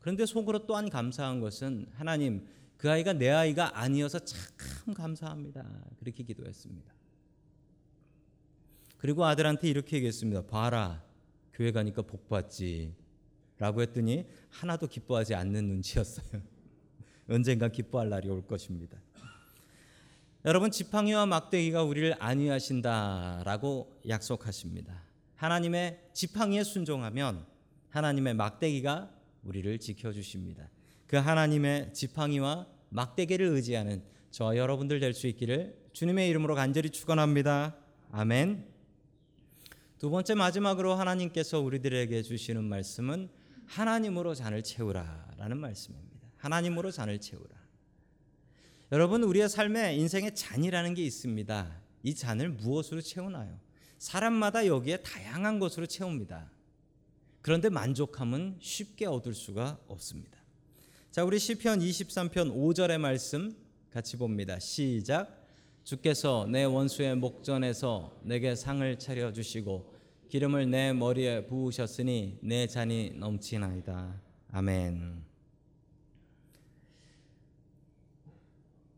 그런데 0.00 0.26
속으로 0.26 0.66
또한 0.66 0.88
감사한 0.90 1.40
것은 1.40 1.86
하나님 1.94 2.46
그 2.76 2.90
아이가 2.90 3.12
내 3.12 3.28
아이가 3.28 3.78
아니어서 3.78 4.18
참 4.20 4.94
감사합니다. 4.94 5.66
그렇게 5.98 6.24
기도했습니다. 6.24 6.92
그리고 8.96 9.24
아들한테 9.24 9.68
이렇게 9.68 9.96
얘기했습니다. 9.96 10.46
봐라 10.46 11.02
교회 11.52 11.72
가니까 11.72 12.02
복 12.02 12.28
받지. 12.28 12.94
라고 13.58 13.82
했더니 13.82 14.26
하나도 14.48 14.86
기뻐하지 14.86 15.34
않는 15.34 15.68
눈치였어요. 15.68 16.40
언젠가 17.28 17.68
기뻐할 17.68 18.08
날이 18.08 18.30
올 18.30 18.46
것입니다. 18.46 18.98
여러분 20.46 20.70
지팡이와 20.70 21.26
막대기가 21.26 21.82
우리를 21.82 22.14
안위하신다라고 22.18 24.00
약속하십니다. 24.08 25.02
하나님의 25.36 26.00
지팡이에 26.14 26.64
순종하면 26.64 27.44
하나님의 27.90 28.34
막대기가 28.34 29.10
우리를 29.42 29.78
지켜 29.78 30.12
주십니다. 30.12 30.70
그 31.06 31.16
하나님의 31.16 31.92
지팡이와 31.92 32.66
막대기를 32.88 33.46
의지하는 33.48 34.02
저와 34.30 34.56
여러분들 34.56 34.98
될 35.00 35.12
수 35.12 35.26
있기를 35.26 35.76
주님의 35.92 36.30
이름으로 36.30 36.54
간절히 36.54 36.88
축원합니다. 36.88 37.76
아멘. 38.10 38.66
두 39.98 40.08
번째 40.08 40.34
마지막으로 40.34 40.94
하나님께서 40.94 41.60
우리들에게 41.60 42.22
주시는 42.22 42.64
말씀은 42.64 43.28
하나님으로 43.66 44.34
잔을 44.34 44.62
채우라라는 44.62 45.58
말씀입니다. 45.58 46.28
하나님으로 46.38 46.90
잔을 46.90 47.20
채우라. 47.20 47.59
여러분 48.92 49.22
우리의 49.22 49.48
삶에 49.48 49.94
인생의 49.94 50.34
잔이라는 50.34 50.94
게 50.94 51.04
있습니다. 51.04 51.80
이 52.02 52.14
잔을 52.14 52.48
무엇으로 52.48 53.00
채우나요? 53.00 53.56
사람마다 53.98 54.66
여기에 54.66 54.98
다양한 54.98 55.60
것으로 55.60 55.86
채웁니다. 55.86 56.50
그런데 57.40 57.68
만족함은 57.68 58.56
쉽게 58.60 59.06
얻을 59.06 59.34
수가 59.34 59.78
없습니다. 59.86 60.40
자, 61.12 61.22
우리 61.24 61.38
시편 61.38 61.78
23편 61.78 62.52
5절의 62.52 62.98
말씀 62.98 63.56
같이 63.92 64.16
봅니다. 64.16 64.58
시작. 64.58 65.40
주께서 65.84 66.46
내 66.50 66.64
원수의 66.64 67.16
목전에서 67.16 68.20
내게 68.24 68.56
상을 68.56 68.98
차려 68.98 69.32
주시고 69.32 69.94
기름을 70.28 70.68
내 70.68 70.92
머리에 70.92 71.46
부으셨으니 71.46 72.38
내 72.42 72.66
잔이 72.66 73.12
넘치나이다. 73.16 74.20
아멘. 74.50 75.29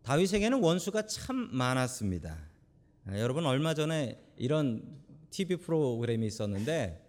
다윗에게는 0.02 0.60
원수가 0.60 1.06
참 1.06 1.48
많았습니다. 1.52 2.36
아, 3.06 3.18
여러분 3.18 3.46
얼마 3.46 3.74
전에 3.74 4.20
이런 4.36 4.82
TV 5.30 5.56
프로그램이 5.56 6.26
있었는데 6.26 7.00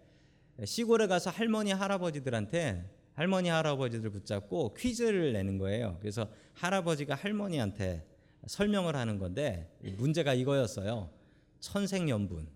시골에 0.64 1.08
가서 1.08 1.30
할머니 1.30 1.72
할아버지들한테 1.72 2.88
할머니 3.14 3.48
할아버지들 3.48 4.10
붙잡고 4.10 4.74
퀴즈를 4.74 5.32
내는 5.32 5.58
거예요. 5.58 5.98
그래서 6.00 6.28
할아버지가 6.54 7.14
할머니한테 7.14 8.06
설명을 8.46 8.94
하는 8.94 9.18
건데 9.18 9.76
문제가 9.96 10.34
이거였어요. 10.34 11.10
천생연분. 11.60 12.48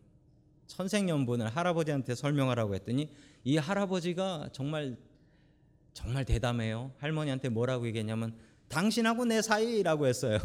천생연분을 0.67 1.49
할아버지한테 1.49 2.15
설명하라고 2.15 2.75
했더니 2.75 3.11
이 3.43 3.57
할아버지가 3.57 4.51
정말 4.53 4.97
정말 5.93 6.25
대담해요. 6.25 6.93
할머니한테 6.99 7.49
뭐라고 7.49 7.87
얘기했냐면 7.89 8.37
당신하고 8.69 9.25
내 9.25 9.43
사이라고 9.43 10.07
했어요. 10.07 10.39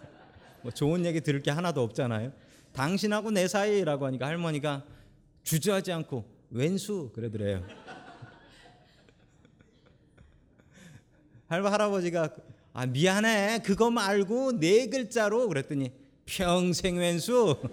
뭐 0.62 0.70
좋은 0.70 1.04
얘기 1.04 1.20
들을 1.20 1.40
게 1.40 1.50
하나도 1.50 1.82
없잖아요. 1.82 2.32
당신하고 2.72 3.30
내 3.30 3.46
사이라고 3.48 4.06
하니까 4.06 4.26
할머니가 4.26 4.84
주저하지 5.42 5.92
않고 5.92 6.24
왼수 6.50 7.10
그러더래요. 7.14 7.66
할아버지가 11.48 12.28
아 12.72 12.86
미안해 12.86 13.62
그거 13.64 13.90
말고 13.90 14.60
네 14.60 14.88
글자로 14.88 15.48
그랬더니 15.48 15.90
평생 16.24 16.98
왼수. 16.98 17.56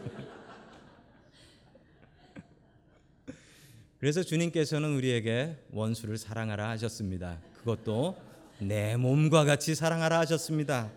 그래서 4.00 4.24
주님께서는 4.24 4.96
우리에게 4.96 5.58
원수를 5.72 6.18
사랑하라 6.18 6.70
하셨습니다. 6.70 7.40
그것도 7.60 8.18
내 8.60 8.98
몸과 8.98 9.46
같이 9.46 9.76
사랑하라 9.76 10.18
하셨습니다. 10.20 10.92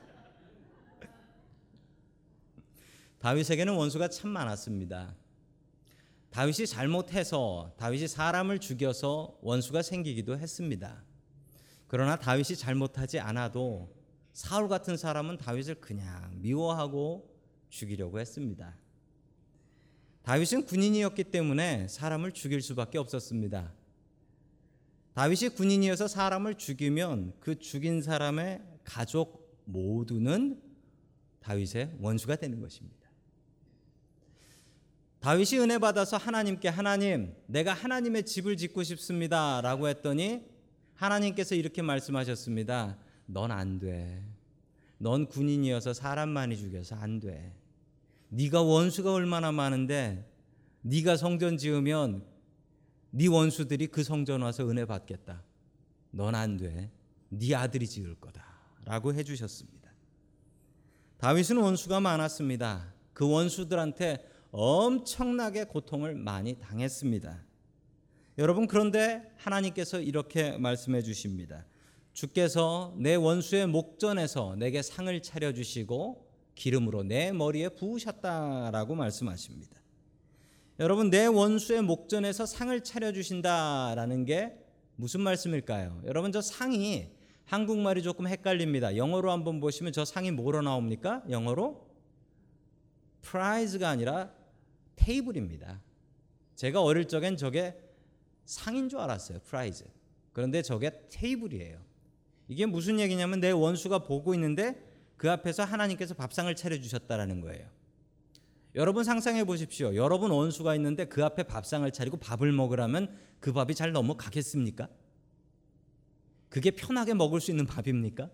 다윗에게는 3.19 3.75
원수가 3.75 4.09
참 4.09 4.31
많았습니다. 4.31 5.15
다윗이 6.31 6.67
잘못해서 6.67 7.75
다윗이 7.77 8.09
사람을 8.09 8.61
죽여서 8.61 9.39
원수가 9.43 9.83
생기기도 9.83 10.39
했습니다. 10.39 11.03
그러나 11.87 12.17
다윗이 12.17 12.57
잘못하지 12.57 13.19
않아도 13.19 13.95
사울 14.33 14.69
같은 14.69 14.97
사람은 14.97 15.37
다윗을 15.37 15.77
그냥 15.77 16.31
미워하고 16.41 17.29
죽이려고 17.69 18.21
했습니다. 18.21 18.75
다윗은 20.23 20.65
군인이었기 20.65 21.25
때문에 21.25 21.89
사람을 21.89 22.33
죽일 22.33 22.63
수밖에 22.63 22.97
없었습니다. 22.97 23.80
다윗이 25.15 25.51
군인이어서 25.57 26.09
사람을 26.09 26.55
죽이면 26.55 27.35
그 27.41 27.59
죽인 27.59 28.03
사람의 28.03 28.63
가족 28.85 29.61
모두는 29.65 30.61
다윗의 31.41 31.97
원수가 32.01 32.37
되는 32.37 32.61
것입니다. 32.61 33.01
다윗이 35.21 35.61
은혜 35.61 35.79
받아서 35.79 36.17
하나님께 36.17 36.69
하나님, 36.69 37.35
내가 37.47 37.75
하나님의 37.75 38.25
집을 38.25 38.57
짓고 38.57 38.83
싶습니다라고 38.83 39.89
했더니 39.89 40.43
하나님께서 40.95 41.55
이렇게 41.55 41.83
말씀하셨습니다. 41.83 42.97
넌 43.27 43.51
안 43.51 43.79
돼. 43.79 44.23
넌 44.99 45.27
군인이어서 45.27 45.93
사람 45.93 46.31
많이 46.31 46.57
죽여서 46.57 46.97
안 46.97 47.21
돼. 47.21 47.55
네가 48.29 48.63
원수가 48.63 49.13
얼마나 49.13 49.51
많은데 49.53 50.27
네가 50.83 51.17
성전 51.17 51.59
지으면 51.59 52.25
네 53.11 53.27
원수들이 53.27 53.89
그 53.89 54.03
성전 54.03 54.43
와서 54.43 54.69
은혜 54.69 54.85
받겠다. 54.85 55.43
넌 56.11 56.35
안 56.35 56.57
돼. 56.57 56.91
네 57.29 57.55
아들이 57.55 57.87
지을 57.87 58.17
거다라고 58.17 59.15
해 59.15 59.23
주셨습니다. 59.23 59.91
다윗은 61.19 61.57
원수가 61.59 62.01
많았습니다. 62.01 62.95
그 63.13 63.31
원수들한테 63.31 64.27
엄청나게 64.53 65.65
고통을 65.65 66.15
많이 66.15 66.59
당했습니다. 66.59 67.45
여러분 68.39 68.67
그런데 68.67 69.31
하나님께서 69.37 70.01
이렇게 70.01 70.57
말씀해 70.57 71.03
주십니다. 71.03 71.67
주께서 72.13 72.95
내 72.97 73.15
원수의 73.15 73.67
목전에서 73.67 74.57
내게 74.57 74.83
상을 74.83 75.23
차려 75.23 75.53
주시고 75.53 76.27
기름으로 76.55 77.03
내 77.03 77.33
머리에 77.33 77.69
부으셨다라고 77.69 78.95
말씀하십니다. 78.95 79.80
여러분 80.81 81.11
내 81.11 81.27
원수의 81.27 81.83
목전에서 81.83 82.47
상을 82.47 82.83
차려 82.83 83.13
주신다라는 83.13 84.25
게 84.25 84.57
무슨 84.97 85.21
말씀일까요? 85.21 86.01
여러분 86.07 86.33
저 86.33 86.41
상이 86.41 87.11
한국말이 87.45 88.03
조금 88.03 88.27
헷갈립니다. 88.27 88.97
영어로 88.97 89.31
한번 89.31 89.61
보시면 89.61 89.93
저 89.93 90.07
상이 90.07 90.31
뭐로 90.31 90.63
나옵니까? 90.63 91.23
영어로 91.29 91.87
프라이즈가 93.21 93.91
아니라 93.91 94.33
테이블입니다. 94.97 95.83
제가 96.55 96.83
어릴 96.83 97.05
적엔 97.09 97.37
저게 97.37 97.79
상인 98.47 98.89
줄 98.89 99.01
알았어요. 99.01 99.41
prize. 99.41 99.85
그런데 100.33 100.63
저게 100.63 100.93
테이블이에요. 101.11 101.79
이게 102.49 102.65
무슨 102.65 103.01
얘기냐면 103.01 103.41
내 103.41 103.51
원수가 103.51 104.05
보고 104.05 104.33
있는데 104.33 104.83
그 105.19 105.31
앞에서 105.31 105.63
하나님께서 105.63 106.15
밥상을 106.15 106.55
차려 106.57 106.81
주셨다라는 106.81 107.43
거예요. 107.43 107.80
여러분 108.75 109.03
상상해 109.05 109.45
보십시오. 109.45 109.95
여러분 109.95 110.31
원수가 110.31 110.75
있는데 110.77 111.07
그 111.07 111.25
앞에 111.25 111.43
밥상을 111.43 111.91
차리고 111.91 112.19
밥을 112.19 112.53
먹으라면 112.53 113.15
그 113.41 113.53
밥이 113.53 113.75
잘 113.75 113.93
넘어가겠습니까? 113.93 114.89
그게 116.49 116.71
편하게 116.71 117.15
먹을 117.15 117.41
수 117.41 117.51
있는 117.51 117.67
밥입니까? 117.67 118.31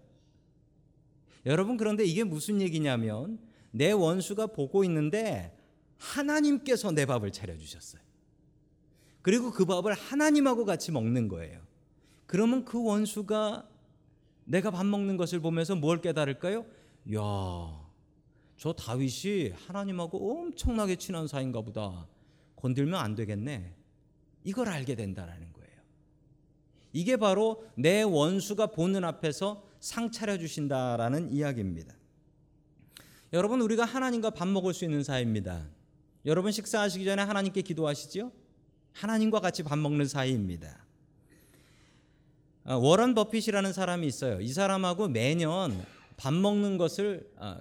여러분 1.47 1.77
그런데 1.77 2.05
이게 2.05 2.25
무슨 2.25 2.61
얘기냐면 2.61 3.39
내 3.71 3.93
원수가 3.93 4.49
보고 4.49 4.85
있는데 4.85 5.57
하나님께서 5.99 6.91
내 6.91 7.07
밥을 7.07 7.33
차려 7.33 7.57
주셨어요. 7.57 8.03
그리고 9.23 9.51
그 9.51 9.65
밥을 9.65 9.93
하나님하고 9.93 10.65
같이 10.65 10.93
먹는 10.93 11.29
거예요. 11.29 11.61
그러면 12.27 12.65
그 12.65 12.83
원수가 12.83 13.69
내가 14.45 14.71
밥 14.71 14.85
먹는 14.87 15.17
것을 15.17 15.41
보면서 15.41 15.75
뭘 15.75 16.01
깨달을까요? 16.01 16.65
야, 17.15 17.86
저 18.57 18.73
다윗이 18.73 19.51
하나님하고 19.67 20.33
엄청나게 20.33 20.97
친한 20.97 21.27
사이인가 21.27 21.61
보다. 21.61 22.07
건들면 22.57 22.99
안 22.99 23.15
되겠네. 23.15 23.75
이걸 24.45 24.69
알게 24.69 24.95
된다라는 24.95 25.53
거예요. 25.53 25.77
이게 26.93 27.17
바로 27.17 27.65
내 27.75 28.03
원수가 28.03 28.69
보는 28.69 29.05
앞에서 29.05 29.63
상 29.81 30.11
차려 30.11 30.39
주신다라는 30.39 31.33
이야기입니다. 31.33 31.95
여러분 33.33 33.61
우리가 33.61 33.85
하나님과 33.85 34.31
밥 34.31 34.49
먹을 34.49 34.73
수 34.73 34.85
있는 34.85 35.03
사이입니다. 35.03 35.67
여러분 36.25 36.53
식사하시기 36.53 37.05
전에 37.05 37.23
하나님께 37.23 37.63
기도하시지요? 37.63 38.33
하나님과 38.93 39.41
같이 39.41 39.63
밥 39.63 39.79
먹는 39.79 40.07
사이입니다. 40.07 40.87
어, 42.65 42.77
워런 42.77 43.15
버핏이라는 43.15 43.73
사람이 43.73 44.07
있어요. 44.07 44.41
이 44.41 44.49
사람하고 44.49 45.09
매년 45.09 45.85
밥 46.17 46.33
먹는 46.33 46.79
것을 46.79 47.31
어, 47.37 47.59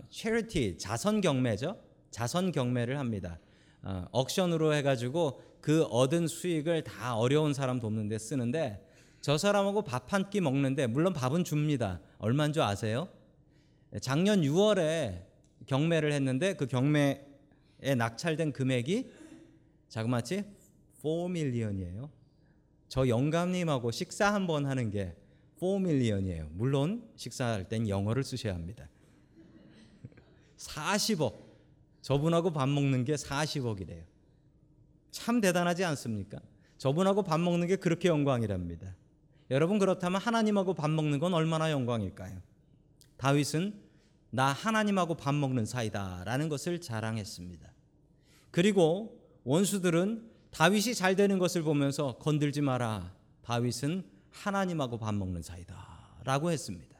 자선 0.77 1.21
경매죠. 1.21 1.77
자선 2.11 2.51
경매를 2.51 2.97
합니다. 2.99 3.39
어, 3.81 4.05
억션으로 4.11 4.73
해가지고 4.73 5.41
그 5.61 5.83
얻은 5.83 6.27
수익을 6.27 6.83
다 6.83 7.15
어려운 7.17 7.53
사람 7.53 7.79
돕는 7.79 8.07
데 8.07 8.17
쓰는데 8.17 8.85
저 9.21 9.37
사람하고 9.37 9.81
밥 9.81 10.13
한 10.13 10.29
끼 10.29 10.39
먹는데 10.41 10.87
물론 10.87 11.11
밥은 11.13 11.43
줍니다. 11.43 11.99
얼마인 12.19 12.53
줄 12.53 12.61
아세요? 12.61 13.09
작년 14.01 14.41
6월에 14.41 15.23
경매를 15.65 16.11
했는데 16.13 16.53
그 16.53 16.67
경매 16.67 17.25
낙찰된 17.97 18.51
금액이 18.53 19.09
자그마치 19.89 20.43
4밀리언이에요. 21.01 22.09
저 22.87 23.07
영감님하고 23.07 23.91
식사 23.91 24.33
한 24.33 24.47
번 24.47 24.65
하는 24.65 24.89
게 24.91 25.15
4밀리언이에요. 25.59 26.49
물론 26.51 27.07
식사할 27.15 27.67
땐 27.67 27.87
영어를 27.87 28.23
쓰셔야 28.23 28.53
합니다. 28.53 28.87
40억. 30.57 31.45
저분하고 32.01 32.51
밥 32.51 32.69
먹는 32.69 33.03
게 33.03 33.15
40억이래요. 33.15 34.03
참 35.11 35.41
대단하지 35.41 35.83
않습니까? 35.85 36.39
저분하고 36.77 37.23
밥 37.23 37.39
먹는 37.39 37.67
게 37.67 37.77
그렇게 37.77 38.09
영광이랍니다. 38.09 38.95
여러분 39.49 39.79
그렇다면 39.79 40.19
하나님하고 40.19 40.73
밥 40.73 40.89
먹는 40.89 41.19
건 41.19 41.33
얼마나 41.33 41.71
영광일까요? 41.71 42.41
다윗은 43.17 43.81
나 44.31 44.47
하나님하고 44.51 45.15
밥 45.15 45.33
먹는 45.33 45.65
사이다라는 45.65 46.49
것을 46.49 46.81
자랑했습니다. 46.81 47.71
그리고 48.51 49.21
원수들은 49.45 50.29
다윗이 50.51 50.95
잘 50.95 51.15
되는 51.15 51.39
것을 51.39 51.63
보면서 51.63 52.17
건들지 52.17 52.61
마라. 52.61 53.13
다윗은 53.41 54.03
하나님하고 54.43 54.97
밥 54.97 55.13
먹는 55.15 55.41
사이다 55.41 55.75
라고 56.23 56.51
했습니다. 56.51 56.95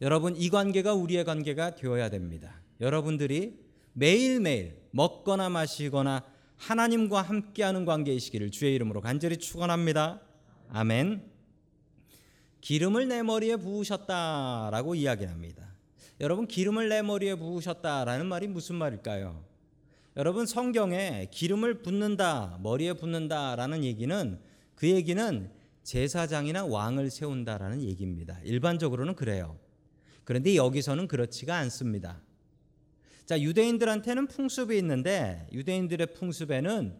여러분 0.00 0.36
이 0.36 0.50
관계가 0.50 0.94
우리의 0.94 1.24
관계가 1.24 1.74
되어야 1.74 2.10
됩니다. 2.10 2.60
여러분들이 2.80 3.58
매일매일 3.94 4.78
먹거나 4.90 5.48
마시거나 5.48 6.22
하나님과 6.56 7.22
함께하는 7.22 7.84
관계이시기를 7.84 8.50
주의 8.50 8.74
이름으로 8.74 9.00
간절히 9.00 9.38
축원합니다. 9.38 10.20
아멘. 10.70 11.22
기름을 12.60 13.08
내 13.08 13.22
머리에 13.22 13.56
부으셨다라고 13.56 14.94
이야기합니다. 14.94 15.66
여러분 16.20 16.46
기름을 16.46 16.88
내 16.88 17.02
머리에 17.02 17.34
부으셨다라는 17.34 18.26
말이 18.26 18.48
무슨 18.48 18.76
말일까요? 18.76 19.44
여러분 20.16 20.46
성경에 20.46 21.28
기름을 21.30 21.82
붓는다, 21.82 22.58
머리에 22.62 22.94
붓는다라는 22.94 23.84
얘기는 23.84 24.40
그 24.74 24.88
얘기는 24.88 25.50
제사장이나 25.86 26.64
왕을 26.64 27.10
세운다라는 27.10 27.80
얘기입니다. 27.80 28.40
일반적으로는 28.42 29.14
그래요. 29.14 29.56
그런데 30.24 30.56
여기서는 30.56 31.06
그렇지가 31.06 31.56
않습니다. 31.58 32.20
자, 33.24 33.40
유대인들한테는 33.40 34.26
풍습이 34.26 34.76
있는데 34.78 35.46
유대인들의 35.52 36.14
풍습에는 36.14 36.96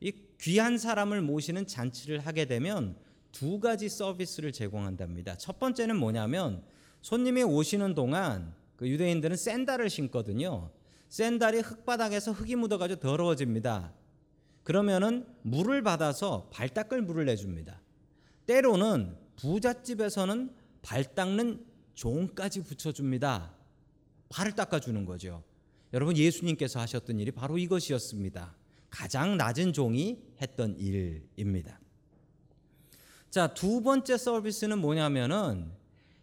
이 0.00 0.12
귀한 0.40 0.78
사람을 0.78 1.22
모시는 1.22 1.68
잔치를 1.68 2.18
하게 2.18 2.46
되면 2.46 2.96
두 3.30 3.60
가지 3.60 3.88
서비스를 3.88 4.50
제공한답니다. 4.50 5.36
첫 5.36 5.60
번째는 5.60 5.96
뭐냐면 5.96 6.64
손님이 7.02 7.44
오시는 7.44 7.94
동안 7.94 8.52
그 8.74 8.88
유대인들은 8.88 9.36
샌달을 9.36 9.88
신거든요. 9.88 10.72
샌달이 11.08 11.60
흙바닥에서 11.60 12.32
흙이 12.32 12.56
묻어가지고 12.56 12.98
더러워집니다. 12.98 13.94
그러면은 14.64 15.24
물을 15.42 15.82
받아서 15.82 16.50
발 16.52 16.68
닦을 16.68 17.00
물을 17.02 17.26
내줍니다. 17.26 17.83
때로는 18.46 19.16
부잣집에서는 19.36 20.54
발 20.82 21.14
닦는 21.14 21.64
종까지 21.94 22.62
붙여줍니다. 22.62 23.54
발을 24.28 24.52
닦아주는 24.52 25.04
거죠. 25.04 25.42
여러분 25.92 26.16
예수님께서 26.16 26.80
하셨던 26.80 27.20
일이 27.20 27.30
바로 27.30 27.56
이것이었습니다. 27.56 28.54
가장 28.90 29.36
낮은 29.36 29.72
종이 29.72 30.22
했던 30.40 30.76
일입니다. 30.78 31.80
자, 33.30 33.52
두 33.54 33.82
번째 33.82 34.16
서비스는 34.16 34.78
뭐냐면은 34.78 35.72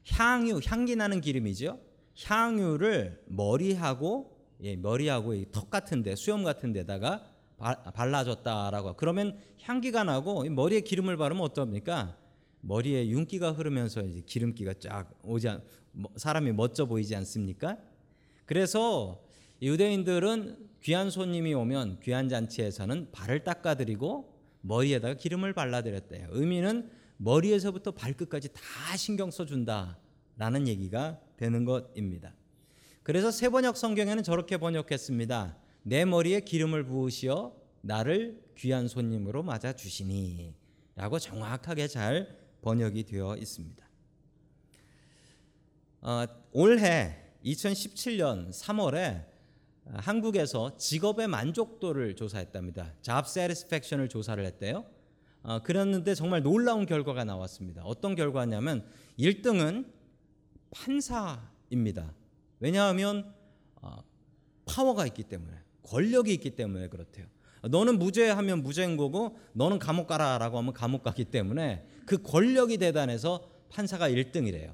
향유, 0.07 0.62
향기 0.65 0.95
나는 0.95 1.21
기름이죠. 1.21 1.79
향유를 2.23 3.23
머리하고 3.27 4.38
예, 4.63 4.75
머리하고 4.75 5.34
이턱 5.34 5.69
같은 5.69 6.03
데 6.03 6.15
수염 6.15 6.43
같은 6.43 6.71
데다가 6.71 7.25
발라줬다라고. 7.93 8.95
그러면 8.95 9.38
향기가 9.62 10.04
나고 10.04 10.43
머리에 10.50 10.82
기름을 10.82 11.17
바르면 11.17 11.43
어떻습니까? 11.43 12.17
머리에 12.62 13.08
윤기가 13.08 13.52
흐르면서 13.52 14.02
이제 14.02 14.21
기름기가 14.26 14.74
쫙 14.80 15.10
오지 15.24 15.50
않, 15.50 15.62
사람이 16.15 16.52
멋져 16.54 16.86
보이지 16.86 17.15
않습니까? 17.15 17.78
그래서 18.45 19.24
유대인들은 19.62 20.69
귀한 20.84 21.10
손님이 21.10 21.54
오면 21.54 22.00
귀한 22.02 22.30
잔치에서는 22.30 23.12
발을 23.12 23.43
닦아드리고 23.43 24.32
머리에다가 24.62 25.13
기름을 25.15 25.54
발라드렸대요. 25.54 26.28
의미는 26.32 26.89
머리에서부터 27.17 27.91
발끝까지 27.91 28.50
다 28.54 28.97
신경 28.97 29.30
써준다라는 29.30 30.67
얘기가 30.67 31.19
되는 31.38 31.65
것입니다. 31.65 32.34
그래서 33.04 33.32
세번역 33.32 33.78
성경에는 33.78 34.24
저렇게 34.24 34.58
번역했습니다. 34.58 35.58
내 35.84 36.06
머리에 36.06 36.41
기름을 36.41 36.86
부으시어 36.86 37.56
나를 37.82 38.44
귀한 38.58 38.88
손님으로 38.88 39.44
맞아 39.44 39.74
주시니 39.74 40.54
라고 40.96 41.17
정확하게 41.17 41.88
잘 41.88 42.38
번역이 42.62 43.06
되어 43.06 43.36
있습니다. 43.38 43.89
어, 46.02 46.26
올해 46.52 47.17
2017년 47.44 48.50
3월에 48.50 49.26
한국에서 49.86 50.78
직업의 50.78 51.28
만족도를 51.28 52.15
조사했답니다. 52.15 52.94
Job 53.02 53.24
Satisfaction을 53.28 54.10
조사를 54.10 54.44
했대요. 54.46 54.86
어, 55.44 55.60
그랬는데 55.63 56.13
정말 56.13 56.44
놀라운 56.44 56.86
결과가 56.86 57.24
나왔습니다. 57.24 57.84
어떤 57.84 58.15
결과냐면 58.15 58.86
1등은 59.17 59.91
판사입니다. 60.72 62.13
왜냐하면 62.60 63.34
어, 63.76 64.04
파워가 64.65 65.08
있기 65.08 65.24
때문에 65.24 65.61
권력이 65.84 66.34
있기 66.34 66.52
때문에 66.52 66.88
그렇대요. 66.88 67.26
너는 67.70 68.00
무죄하면 68.00 68.63
무죄인 68.63 68.98
거고 68.98 69.38
너는 69.54 69.80
감옥 69.80 70.08
가라라고 70.08 70.58
하면 70.58 70.74
감옥 70.74 71.04
가기 71.04 71.26
때문에 71.26 71.86
그 72.06 72.22
권력이 72.22 72.78
대단해서 72.78 73.50
판사가 73.70 74.10
1등이래요. 74.10 74.74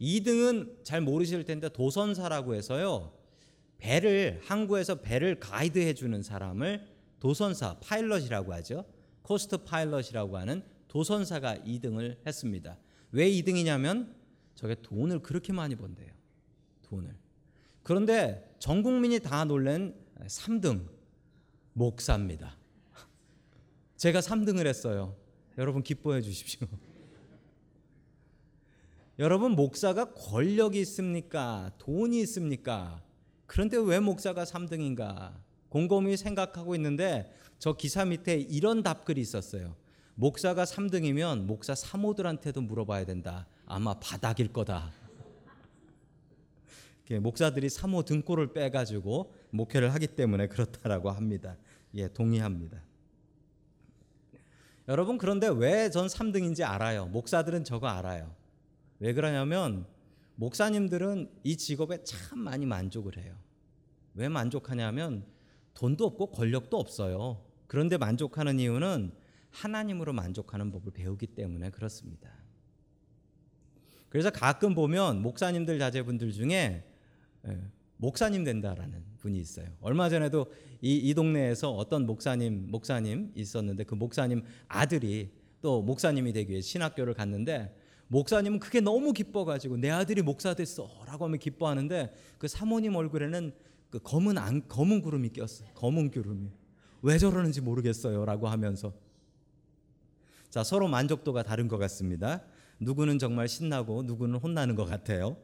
2등은 0.00 0.84
잘 0.84 1.00
모르실 1.00 1.44
텐데 1.44 1.68
도선사라고 1.68 2.54
해서요. 2.54 3.12
배를 3.78 4.40
항구에서 4.44 4.96
배를 4.96 5.40
가이드해 5.40 5.94
주는 5.94 6.22
사람을 6.22 6.86
도선사 7.18 7.78
파일럿이라고 7.80 8.52
하죠. 8.54 8.84
coast 9.22 9.56
pilot이라고 9.58 10.36
하는 10.36 10.62
도선사가 10.88 11.58
2등을 11.58 12.16
했습니다. 12.26 12.78
왜 13.12 13.28
2등이냐면 13.30 14.14
저게 14.54 14.74
돈을 14.82 15.20
그렇게 15.20 15.52
많이 15.52 15.76
번대요. 15.76 16.12
돈을. 16.82 17.14
그런데 17.82 18.54
전 18.58 18.82
국민이 18.82 19.18
다 19.20 19.44
놀란 19.44 19.94
3등 20.24 20.88
목사입니다. 21.72 22.56
제가 23.96 24.20
3등을 24.20 24.66
했어요. 24.66 25.16
여러분 25.58 25.82
기뻐해 25.82 26.22
주십시오. 26.22 26.66
여러분 29.18 29.52
목사가 29.52 30.12
권력이 30.12 30.78
있습니까? 30.80 31.72
돈이 31.78 32.20
있습니까? 32.20 33.02
그런데 33.46 33.78
왜 33.78 34.00
목사가 34.00 34.44
3등인가? 34.44 35.34
곰곰이 35.70 36.16
생각하고 36.16 36.74
있는데 36.74 37.32
저 37.58 37.72
기사 37.72 38.04
밑에 38.04 38.36
이런 38.36 38.82
답글이 38.82 39.20
있었어요. 39.20 39.74
목사가 40.14 40.64
3등이면 40.64 41.44
목사 41.44 41.74
사모들한테도 41.74 42.62
물어봐야 42.62 43.04
된다. 43.04 43.46
아마 43.66 43.94
바닥일 43.94 44.52
거다. 44.52 44.92
목사들이 47.14 47.68
사모 47.68 48.02
등골을 48.02 48.52
빼가지고 48.52 49.32
목회를 49.50 49.94
하기 49.94 50.08
때문에 50.08 50.48
그렇다라고 50.48 51.10
합니다. 51.10 51.56
예, 51.94 52.08
동의합니다. 52.08 52.82
여러분 54.88 55.18
그런데 55.18 55.48
왜 55.48 55.90
전 55.90 56.06
3등인지 56.06 56.68
알아요. 56.68 57.06
목사들은 57.06 57.64
저거 57.64 57.88
알아요. 57.88 58.34
왜 58.98 59.12
그러냐면 59.12 59.86
목사님들은 60.36 61.30
이 61.44 61.56
직업에 61.56 62.02
참 62.04 62.38
많이 62.38 62.66
만족을 62.66 63.18
해요. 63.18 63.34
왜 64.14 64.28
만족하냐면 64.28 65.24
돈도 65.74 66.04
없고 66.06 66.30
권력도 66.30 66.78
없어요. 66.78 67.44
그런데 67.66 67.96
만족하는 67.96 68.58
이유는 68.58 69.12
하나님으로 69.50 70.12
만족하는 70.12 70.70
법을 70.70 70.92
배우기 70.92 71.28
때문에 71.28 71.70
그렇습니다. 71.70 72.30
그래서 74.08 74.30
가끔 74.30 74.74
보면 74.74 75.20
목사님들 75.22 75.78
자제분들 75.78 76.32
중에 76.32 76.48
예, 76.50 76.95
목사님 77.98 78.44
된다라는 78.44 79.02
분이 79.18 79.38
있어요. 79.38 79.66
얼마 79.80 80.08
전에도 80.08 80.46
이, 80.80 80.96
이 80.96 81.14
동네에서 81.14 81.72
어떤 81.72 82.06
목사님 82.06 82.70
목사님 82.70 83.32
있었는데 83.34 83.84
그 83.84 83.94
목사님 83.94 84.42
아들이 84.68 85.30
또 85.62 85.82
목사님이 85.82 86.32
되기 86.32 86.52
위해 86.52 86.60
신학교를 86.60 87.14
갔는데 87.14 87.74
목사님은 88.08 88.60
그게 88.60 88.80
너무 88.80 89.12
기뻐가지고 89.12 89.78
내 89.78 89.90
아들이 89.90 90.22
목사 90.22 90.54
됐어라고 90.54 91.24
하면 91.24 91.38
기뻐하는데 91.38 92.14
그 92.38 92.46
사모님 92.46 92.94
얼굴에는 92.94 93.52
그 93.90 93.98
검은 93.98 94.38
안, 94.38 94.66
검은 94.68 95.00
구름이 95.00 95.30
꼈어요. 95.30 95.68
검은 95.74 96.10
구름이 96.10 96.50
왜 97.02 97.18
저러는지 97.18 97.60
모르겠어요라고 97.60 98.48
하면서 98.48 98.92
자 100.50 100.62
서로 100.62 100.88
만족도가 100.88 101.42
다른 101.42 101.66
것 101.68 101.78
같습니다. 101.78 102.42
누구는 102.78 103.18
정말 103.18 103.48
신나고 103.48 104.02
누구는 104.02 104.38
혼나는 104.38 104.74
것 104.74 104.84
같아요. 104.84 105.36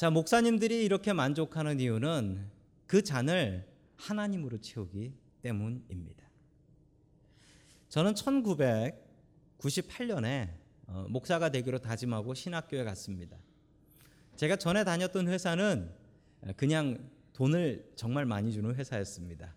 자 0.00 0.08
목사님들이 0.08 0.82
이렇게 0.82 1.12
만족하는 1.12 1.78
이유는 1.78 2.48
그 2.86 3.02
잔을 3.02 3.68
하나님으로 3.96 4.56
채우기 4.56 5.12
때문입니다. 5.42 6.24
저는 7.90 8.14
1998년에 8.14 10.54
어, 10.86 11.04
목사가 11.10 11.50
되기로 11.50 11.80
다짐하고 11.80 12.32
신학교에 12.32 12.82
갔습니다. 12.82 13.36
제가 14.36 14.56
전에 14.56 14.84
다녔던 14.84 15.28
회사는 15.28 15.90
그냥 16.56 17.10
돈을 17.34 17.92
정말 17.94 18.24
많이 18.24 18.54
주는 18.54 18.74
회사였습니다. 18.74 19.54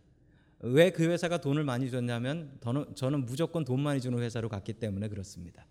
왜 0.59 0.89
그 0.89 1.09
회사가 1.09 1.37
돈을 1.37 1.63
많이 1.63 1.89
줬냐면 1.89 2.59
저는 2.95 3.25
무조건 3.25 3.63
돈 3.63 3.79
많이 3.79 4.01
주는 4.01 4.19
회사로 4.19 4.49
갔기 4.49 4.73
때문에 4.73 5.07
그렇습니다. 5.07 5.65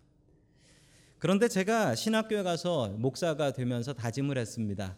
그런데 1.22 1.46
제가 1.46 1.94
신학교에 1.94 2.42
가서 2.42 2.88
목사가 2.98 3.52
되면서 3.52 3.92
다짐을 3.92 4.36
했습니다. 4.38 4.96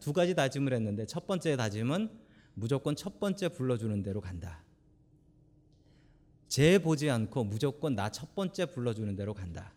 두 0.00 0.12
가지 0.12 0.34
다짐을 0.34 0.72
했는데 0.72 1.06
첫 1.06 1.24
번째 1.28 1.54
다짐은 1.54 2.10
무조건 2.54 2.96
첫 2.96 3.20
번째 3.20 3.48
불러주는 3.48 4.02
대로 4.02 4.20
간다. 4.20 4.64
재 6.48 6.80
보지 6.80 7.08
않고 7.10 7.44
무조건 7.44 7.94
나 7.94 8.10
첫 8.10 8.34
번째 8.34 8.66
불러주는 8.66 9.14
대로 9.14 9.34
간다. 9.34 9.72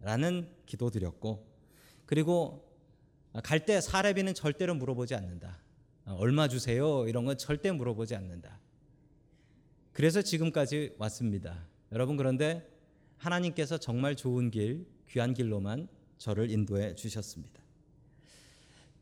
라는 0.00 0.48
기도 0.66 0.90
드렸고 0.90 1.46
그리고 2.04 2.68
갈 3.44 3.64
때 3.64 3.80
사례비는 3.80 4.34
절대로 4.34 4.74
물어보지 4.74 5.14
않는다. 5.14 5.56
얼마 6.04 6.48
주세요? 6.48 7.06
이런 7.06 7.24
건 7.24 7.38
절대 7.38 7.70
물어보지 7.70 8.16
않는다. 8.16 8.58
그래서 9.92 10.20
지금까지 10.20 10.96
왔습니다. 10.98 11.64
여러분 11.92 12.16
그런데 12.16 12.68
하나님께서 13.18 13.78
정말 13.78 14.16
좋은 14.16 14.50
길, 14.50 14.84
귀한 15.12 15.34
길로만 15.34 15.88
저를 16.18 16.50
인도해 16.50 16.94
주셨습니다. 16.94 17.60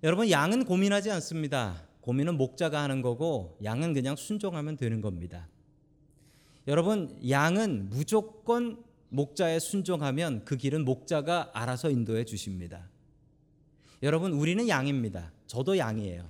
여러분 0.03 0.31
양은 0.31 0.65
고민하지 0.65 1.11
않습니다. 1.13 1.87
고민은 2.01 2.37
목자가 2.37 2.83
하는 2.83 3.01
거고 3.01 3.57
양은 3.63 3.93
그냥 3.93 4.17
순종하면 4.17 4.77
되는 4.77 5.01
겁니다. 5.01 5.49
여러분 6.67 7.19
양은 7.29 7.91
무조건 7.91 8.83
목자에 9.11 9.59
순종하면 9.59 10.45
그 10.45 10.57
길은 10.57 10.85
목자가 10.85 11.51
알아서 11.53 11.91
인도해 11.91 12.25
주십니다. 12.25 12.89
여러분 14.03 14.33
우리는 14.33 14.69
양입니다. 14.69 15.33
저도 15.47 15.79
양이에요. 15.79 16.29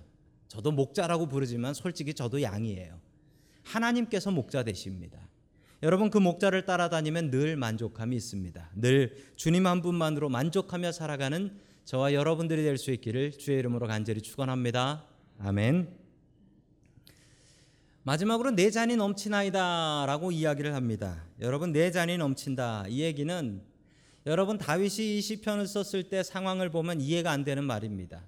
저도 0.48 0.72
목자라고 0.72 1.26
부르지만 1.26 1.72
솔직히 1.74 2.12
저도 2.12 2.42
양이에요. 2.42 3.00
하나님께서 3.62 4.30
목자 4.30 4.64
되십니다. 4.64 5.29
여러분 5.82 6.10
그 6.10 6.18
목자를 6.18 6.66
따라다니면 6.66 7.30
늘 7.30 7.56
만족함이 7.56 8.14
있습니다. 8.14 8.70
늘 8.76 9.16
주님 9.36 9.66
한 9.66 9.80
분만으로 9.80 10.28
만족하며 10.28 10.92
살아가는 10.92 11.56
저와 11.86 12.12
여러분들이 12.12 12.62
될 12.62 12.76
수 12.76 12.90
있기를 12.90 13.32
주의 13.32 13.58
이름으로 13.58 13.86
간절히 13.86 14.20
축원합니다. 14.20 15.06
아멘. 15.38 15.88
마지막으로 18.02 18.50
내 18.50 18.70
잔이 18.70 18.96
넘치나이다라고 18.96 20.32
이야기를 20.32 20.74
합니다. 20.74 21.24
여러분 21.40 21.72
내 21.72 21.90
잔이 21.90 22.18
넘친다. 22.18 22.84
이 22.88 23.00
얘기는 23.00 23.62
여러분 24.26 24.58
다윗이 24.58 25.18
이 25.18 25.20
시편을 25.22 25.66
썼을 25.66 26.10
때 26.10 26.22
상황을 26.22 26.70
보면 26.70 27.00
이해가 27.00 27.30
안 27.30 27.42
되는 27.42 27.64
말입니다. 27.64 28.26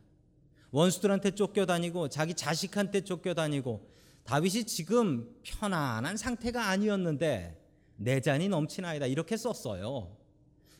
원수들한테 0.71 1.33
쫓겨다니고 1.33 2.09
자기 2.09 2.33
자식한테 2.33 3.03
쫓겨다니고 3.03 3.93
다윗이 4.25 4.65
지금 4.65 5.35
편안한 5.43 6.17
상태가 6.17 6.69
아니었는데 6.69 7.61
내 7.97 8.21
잔이 8.21 8.49
넘치나이다 8.49 9.07
이렇게 9.07 9.37
썼어요. 9.37 10.17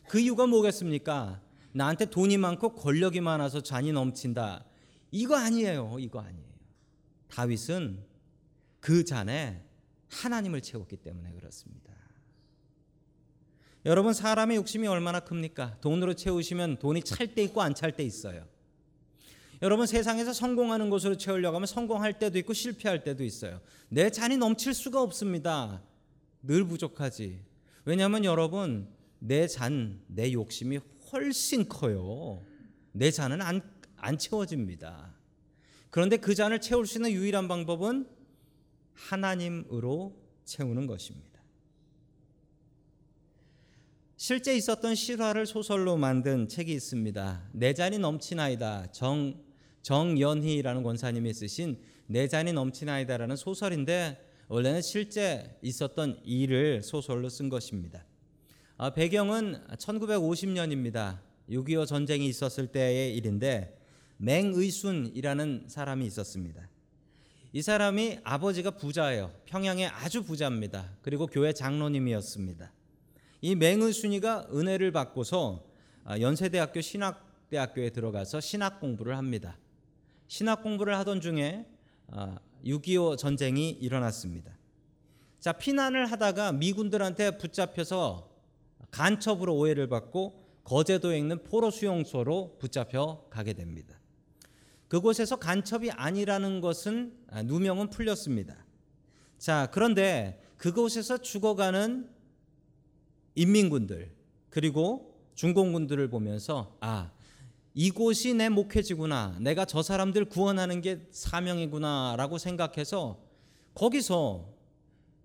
그 0.07 0.19
이유가 0.19 0.47
뭐겠습니까? 0.47 1.41
나한테 1.73 2.05
돈이 2.05 2.37
많고 2.37 2.75
권력이 2.75 3.21
많아서 3.21 3.61
잔이 3.61 3.91
넘친다. 3.91 4.65
이거 5.11 5.35
아니에요. 5.35 5.97
이거 5.99 6.19
아니에요. 6.19 6.53
다윗은 7.29 8.03
그 8.79 9.03
잔에 9.05 9.63
하나님을 10.09 10.61
채웠기 10.61 10.97
때문에 10.97 11.31
그렇습니다. 11.33 11.93
여러분 13.85 14.13
사람의 14.13 14.57
욕심이 14.57 14.87
얼마나 14.87 15.19
큽니까? 15.19 15.77
돈으로 15.81 16.13
채우시면 16.13 16.77
돈이 16.79 17.03
찰 17.03 17.33
때 17.35 17.43
있고 17.43 17.61
안 17.61 17.73
찰 17.73 17.91
때 17.91 18.03
있어요. 18.03 18.45
여러분 19.63 19.87
세상에서 19.87 20.33
성공하는 20.33 20.89
것으로 20.89 21.15
채우려고 21.15 21.55
하면 21.55 21.67
성공할 21.67 22.19
때도 22.19 22.37
있고 22.39 22.51
실패할 22.51 23.05
때도 23.05 23.23
있어요. 23.23 23.61
내 23.87 24.09
잔이 24.09 24.35
넘칠 24.35 24.73
수가 24.73 25.01
없습니다. 25.01 25.81
늘 26.41 26.65
부족하지. 26.65 27.39
왜냐하면 27.85 28.25
여러분 28.25 28.89
내 29.19 29.47
잔, 29.47 30.01
내 30.07 30.33
욕심이 30.33 30.81
훨씬 31.09 31.69
커요. 31.69 32.43
내 32.91 33.09
잔은 33.09 33.41
안, 33.41 33.61
안 33.95 34.17
채워집니다. 34.17 35.15
그런데 35.89 36.17
그 36.17 36.35
잔을 36.35 36.59
채울 36.59 36.85
수 36.85 36.97
있는 36.97 37.11
유일한 37.11 37.47
방법은 37.47 38.05
하나님으로 38.91 40.13
채우는 40.43 40.87
것입니다. 40.87 41.39
실제 44.17 44.57
있었던 44.57 44.93
실화를 44.93 45.45
소설로 45.45 45.95
만든 45.95 46.49
책이 46.49 46.73
있습니다. 46.73 47.49
내 47.53 47.73
잔이 47.73 47.97
넘치나이다. 47.97 48.91
정 48.91 49.41
정연희라는 49.83 50.81
권사님이 50.81 51.33
쓰신 51.33 51.77
내 52.07 52.27
잔이 52.27 52.53
넘치나이다라는 52.53 53.35
소설인데 53.35 54.17
원래는 54.47 54.81
실제 54.81 55.57
있었던 55.61 56.21
일을 56.25 56.81
소설로 56.83 57.29
쓴 57.29 57.49
것입니다. 57.49 58.05
아, 58.77 58.89
배경은 58.89 59.67
1950년입니다. 59.77 61.19
6.25 61.49 61.85
전쟁이 61.85 62.27
있었을 62.27 62.67
때의 62.67 63.15
일인데 63.15 63.77
맹의순이라는 64.17 65.65
사람이 65.67 66.05
있었습니다. 66.05 66.69
이 67.51 67.61
사람이 67.61 68.19
아버지가 68.23 68.71
부자예요. 68.71 69.31
평양의 69.45 69.87
아주 69.87 70.23
부자입니다. 70.23 70.97
그리고 71.01 71.27
교회 71.27 71.53
장로님이었습니다. 71.53 72.71
이 73.41 73.55
맹의순이가 73.55 74.47
은혜를 74.53 74.91
받고서 74.91 75.65
아, 76.05 76.19
연세대학교 76.19 76.81
신학대학교에 76.81 77.91
들어가서 77.91 78.39
신학 78.39 78.79
공부를 78.79 79.17
합니다. 79.17 79.57
신학 80.33 80.63
공부를 80.63 80.97
하던 80.97 81.21
중에 81.21 81.63
6.25 82.65 83.19
전쟁이 83.19 83.69
일어났습니다. 83.69 84.51
자, 85.39 85.51
피난을 85.51 86.07
하다가 86.07 86.53
미군들한테 86.53 87.37
붙잡혀서 87.37 88.31
간첩으로 88.89 89.55
오해를 89.55 89.87
받고 89.89 90.43
거제도에 90.63 91.19
있는 91.19 91.43
포로 91.43 91.69
수용소로 91.69 92.57
붙잡혀 92.57 93.23
가게 93.29 93.53
됩니다. 93.53 93.99
그곳에서 94.87 95.35
간첩이 95.35 95.91
아니라는 95.91 96.61
것은 96.61 97.15
누명은 97.43 97.91
풀렸습니다. 97.91 98.55
자, 99.37 99.69
그런데 99.71 100.41
그곳에서 100.57 101.19
죽어가는 101.19 102.09
인민군들 103.35 104.11
그리고 104.49 105.15
중공군들을 105.35 106.09
보면서 106.09 106.75
아, 106.79 107.11
이곳이 107.73 108.33
내 108.33 108.49
목회지구나. 108.49 109.37
내가 109.39 109.65
저 109.65 109.81
사람들 109.81 110.25
구원하는 110.25 110.81
게 110.81 111.07
사명이구나라고 111.11 112.37
생각해서 112.37 113.19
거기서 113.73 114.53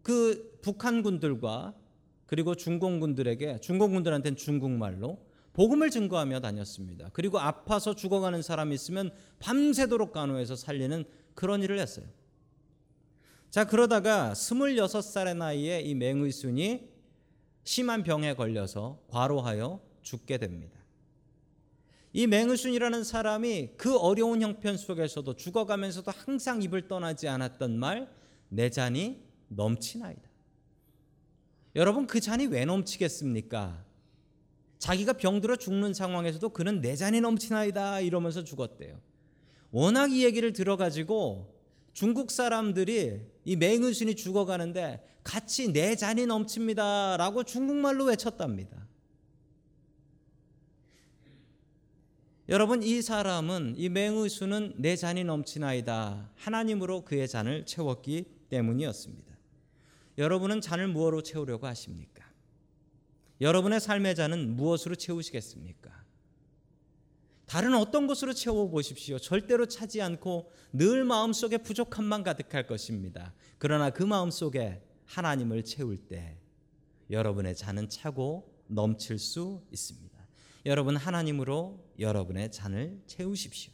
그 0.03 0.59
북한군들과 0.63 1.75
그리고 2.27 2.55
중공군들에게 2.55 3.61
중공군들한테는 3.61 4.37
중국말로 4.37 5.19
복음을 5.53 5.91
증거하며 5.91 6.41
다녔습니다. 6.41 7.11
그리고 7.13 7.39
아파서 7.39 7.95
죽어가는 7.95 8.43
사람이 8.43 8.75
있으면 8.75 9.11
밤새도록 9.41 10.13
간호해서 10.13 10.57
살리는 10.57 11.05
그런 11.35 11.63
일을 11.63 11.79
했어요. 11.79 12.07
자, 13.51 13.65
그러다가 13.65 14.33
26살의 14.35 15.37
나이에 15.37 15.81
이 15.81 15.95
맹의순이 15.95 16.89
심한 17.65 18.03
병에 18.03 18.35
걸려서 18.35 19.01
과로하여 19.09 19.81
죽게 20.03 20.39
됩니다. 20.39 20.78
이 22.13 22.27
맹의순이라는 22.27 23.05
사람이 23.05 23.71
그 23.77 23.97
어려운 23.97 24.43
형편 24.43 24.77
속에서도 24.77 25.35
죽어가면서도 25.37 26.11
항상 26.11 26.63
입을 26.63 26.89
떠나지 26.89 27.29
않았던 27.29 27.79
말, 27.79 28.11
내 28.49 28.71
잔이 28.71 29.23
넘치나이다. 29.49 30.23
여러분 31.77 32.07
그 32.07 32.21
잔이 32.21 32.47
왜 32.47 32.65
넘치겠습니까? 32.65 33.85
자기가 34.79 35.15
병들어 35.15 35.57
죽는 35.57 35.93
상황에서도 35.93 36.49
그는 36.51 36.81
내 36.81 36.97
잔이 36.97 37.21
넘치나이다 37.21 38.01
이러면서 38.01 38.43
죽었대요. 38.43 39.01
워낙 39.71 40.13
이 40.13 40.25
얘기를 40.25 40.53
들어가지고 40.53 41.55
중국 41.93 42.31
사람들이 42.31 43.21
이 43.45 43.57
맹의순이 43.57 44.15
죽어가는데 44.15 45.05
같이 45.23 45.73
내 45.73 45.95
잔이 45.95 46.27
넘칩니다라고 46.27 47.45
중국말로 47.45 48.05
외쳤답니다. 48.05 48.88
여러분 52.49 52.83
이 52.83 53.03
사람은 53.03 53.75
이 53.77 53.91
맹의 53.91 54.31
수는 54.31 54.73
내 54.79 54.97
잔이 54.97 55.23
넘치나이다 55.23 56.31
하나님으로 56.35 57.05
그의 57.05 57.29
잔을 57.29 57.67
채웠기 57.67 58.25
때문이었습니다. 58.49 59.37
여러분은 60.17 60.63
잔을 60.63 60.89
무엇으로 60.89 61.23
채우려고 61.23 61.67
하십니까? 61.67 62.25
여러분의 63.43 63.81
삶의 63.81 64.15
잔은 64.15 64.57
무엇으로 64.57 64.95
채우시겠습니까? 64.95 65.91
다른 67.45 67.75
어떤 67.75 68.07
것으로 68.07 68.33
채워 68.33 68.69
보십시오. 68.71 69.19
절대로 69.19 69.67
차지 69.67 70.01
않고 70.01 70.51
늘 70.73 71.05
마음속에 71.05 71.59
부족함만 71.59 72.23
가득할 72.23 72.67
것입니다. 72.67 73.35
그러나 73.59 73.91
그 73.91 74.03
마음속에 74.03 74.83
하나님을 75.05 75.65
채울 75.65 75.99
때 75.99 76.39
여러분의 77.11 77.55
잔은 77.57 77.91
차고 77.91 78.55
넘칠 78.69 79.19
수 79.19 79.63
있습니다. 79.71 80.08
여러분 80.67 80.97
하나님으로 80.97 81.79
여러분의 81.99 82.51
잔을 82.51 83.01
채우십시오. 83.07 83.73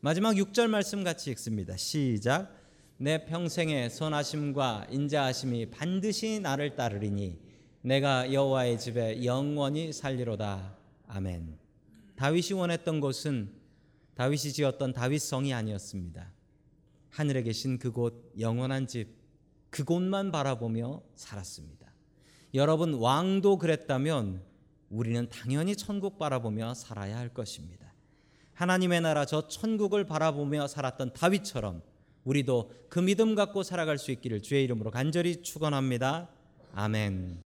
마지막 0.00 0.34
6절 0.34 0.68
말씀 0.68 1.02
같이 1.02 1.30
읽습니다. 1.32 1.76
시작. 1.76 2.54
내 2.98 3.24
평생의 3.24 3.90
선하심과 3.90 4.86
인자하심이 4.90 5.70
반드시 5.70 6.40
나를 6.40 6.76
따르리니 6.76 7.38
내가 7.82 8.32
여호와의 8.32 8.78
집에 8.78 9.24
영원히 9.24 9.92
살리로다. 9.92 10.76
아멘. 11.08 11.58
다윗이 12.16 12.52
원했던 12.54 13.00
곳은 13.00 13.52
다윗이 14.14 14.52
지었던 14.52 14.92
다윗 14.92 15.18
성이 15.18 15.52
아니었습니다. 15.52 16.32
하늘에 17.10 17.42
계신 17.42 17.78
그곳 17.78 18.32
영원한 18.38 18.86
집 18.86 19.08
그곳만 19.70 20.32
바라보며 20.32 21.02
살았습니다. 21.14 21.92
여러분 22.54 22.94
왕도 22.94 23.58
그랬다면 23.58 24.42
우리는 24.90 25.28
당연히 25.28 25.76
천국 25.76 26.18
바라보며 26.18 26.74
살아야 26.74 27.18
할 27.18 27.28
것입니다. 27.28 27.92
하나님의 28.54 29.02
나라 29.02 29.24
저 29.24 29.48
천국을 29.48 30.04
바라보며 30.04 30.66
살았던 30.68 31.12
다윗처럼 31.12 31.82
우리도 32.24 32.72
그 32.88 33.00
믿음 33.00 33.34
갖고 33.34 33.62
살아갈 33.62 33.98
수 33.98 34.10
있기를 34.10 34.42
주의 34.42 34.64
이름으로 34.64 34.90
간절히 34.90 35.42
축원합니다. 35.42 36.28
아멘. 36.74 37.45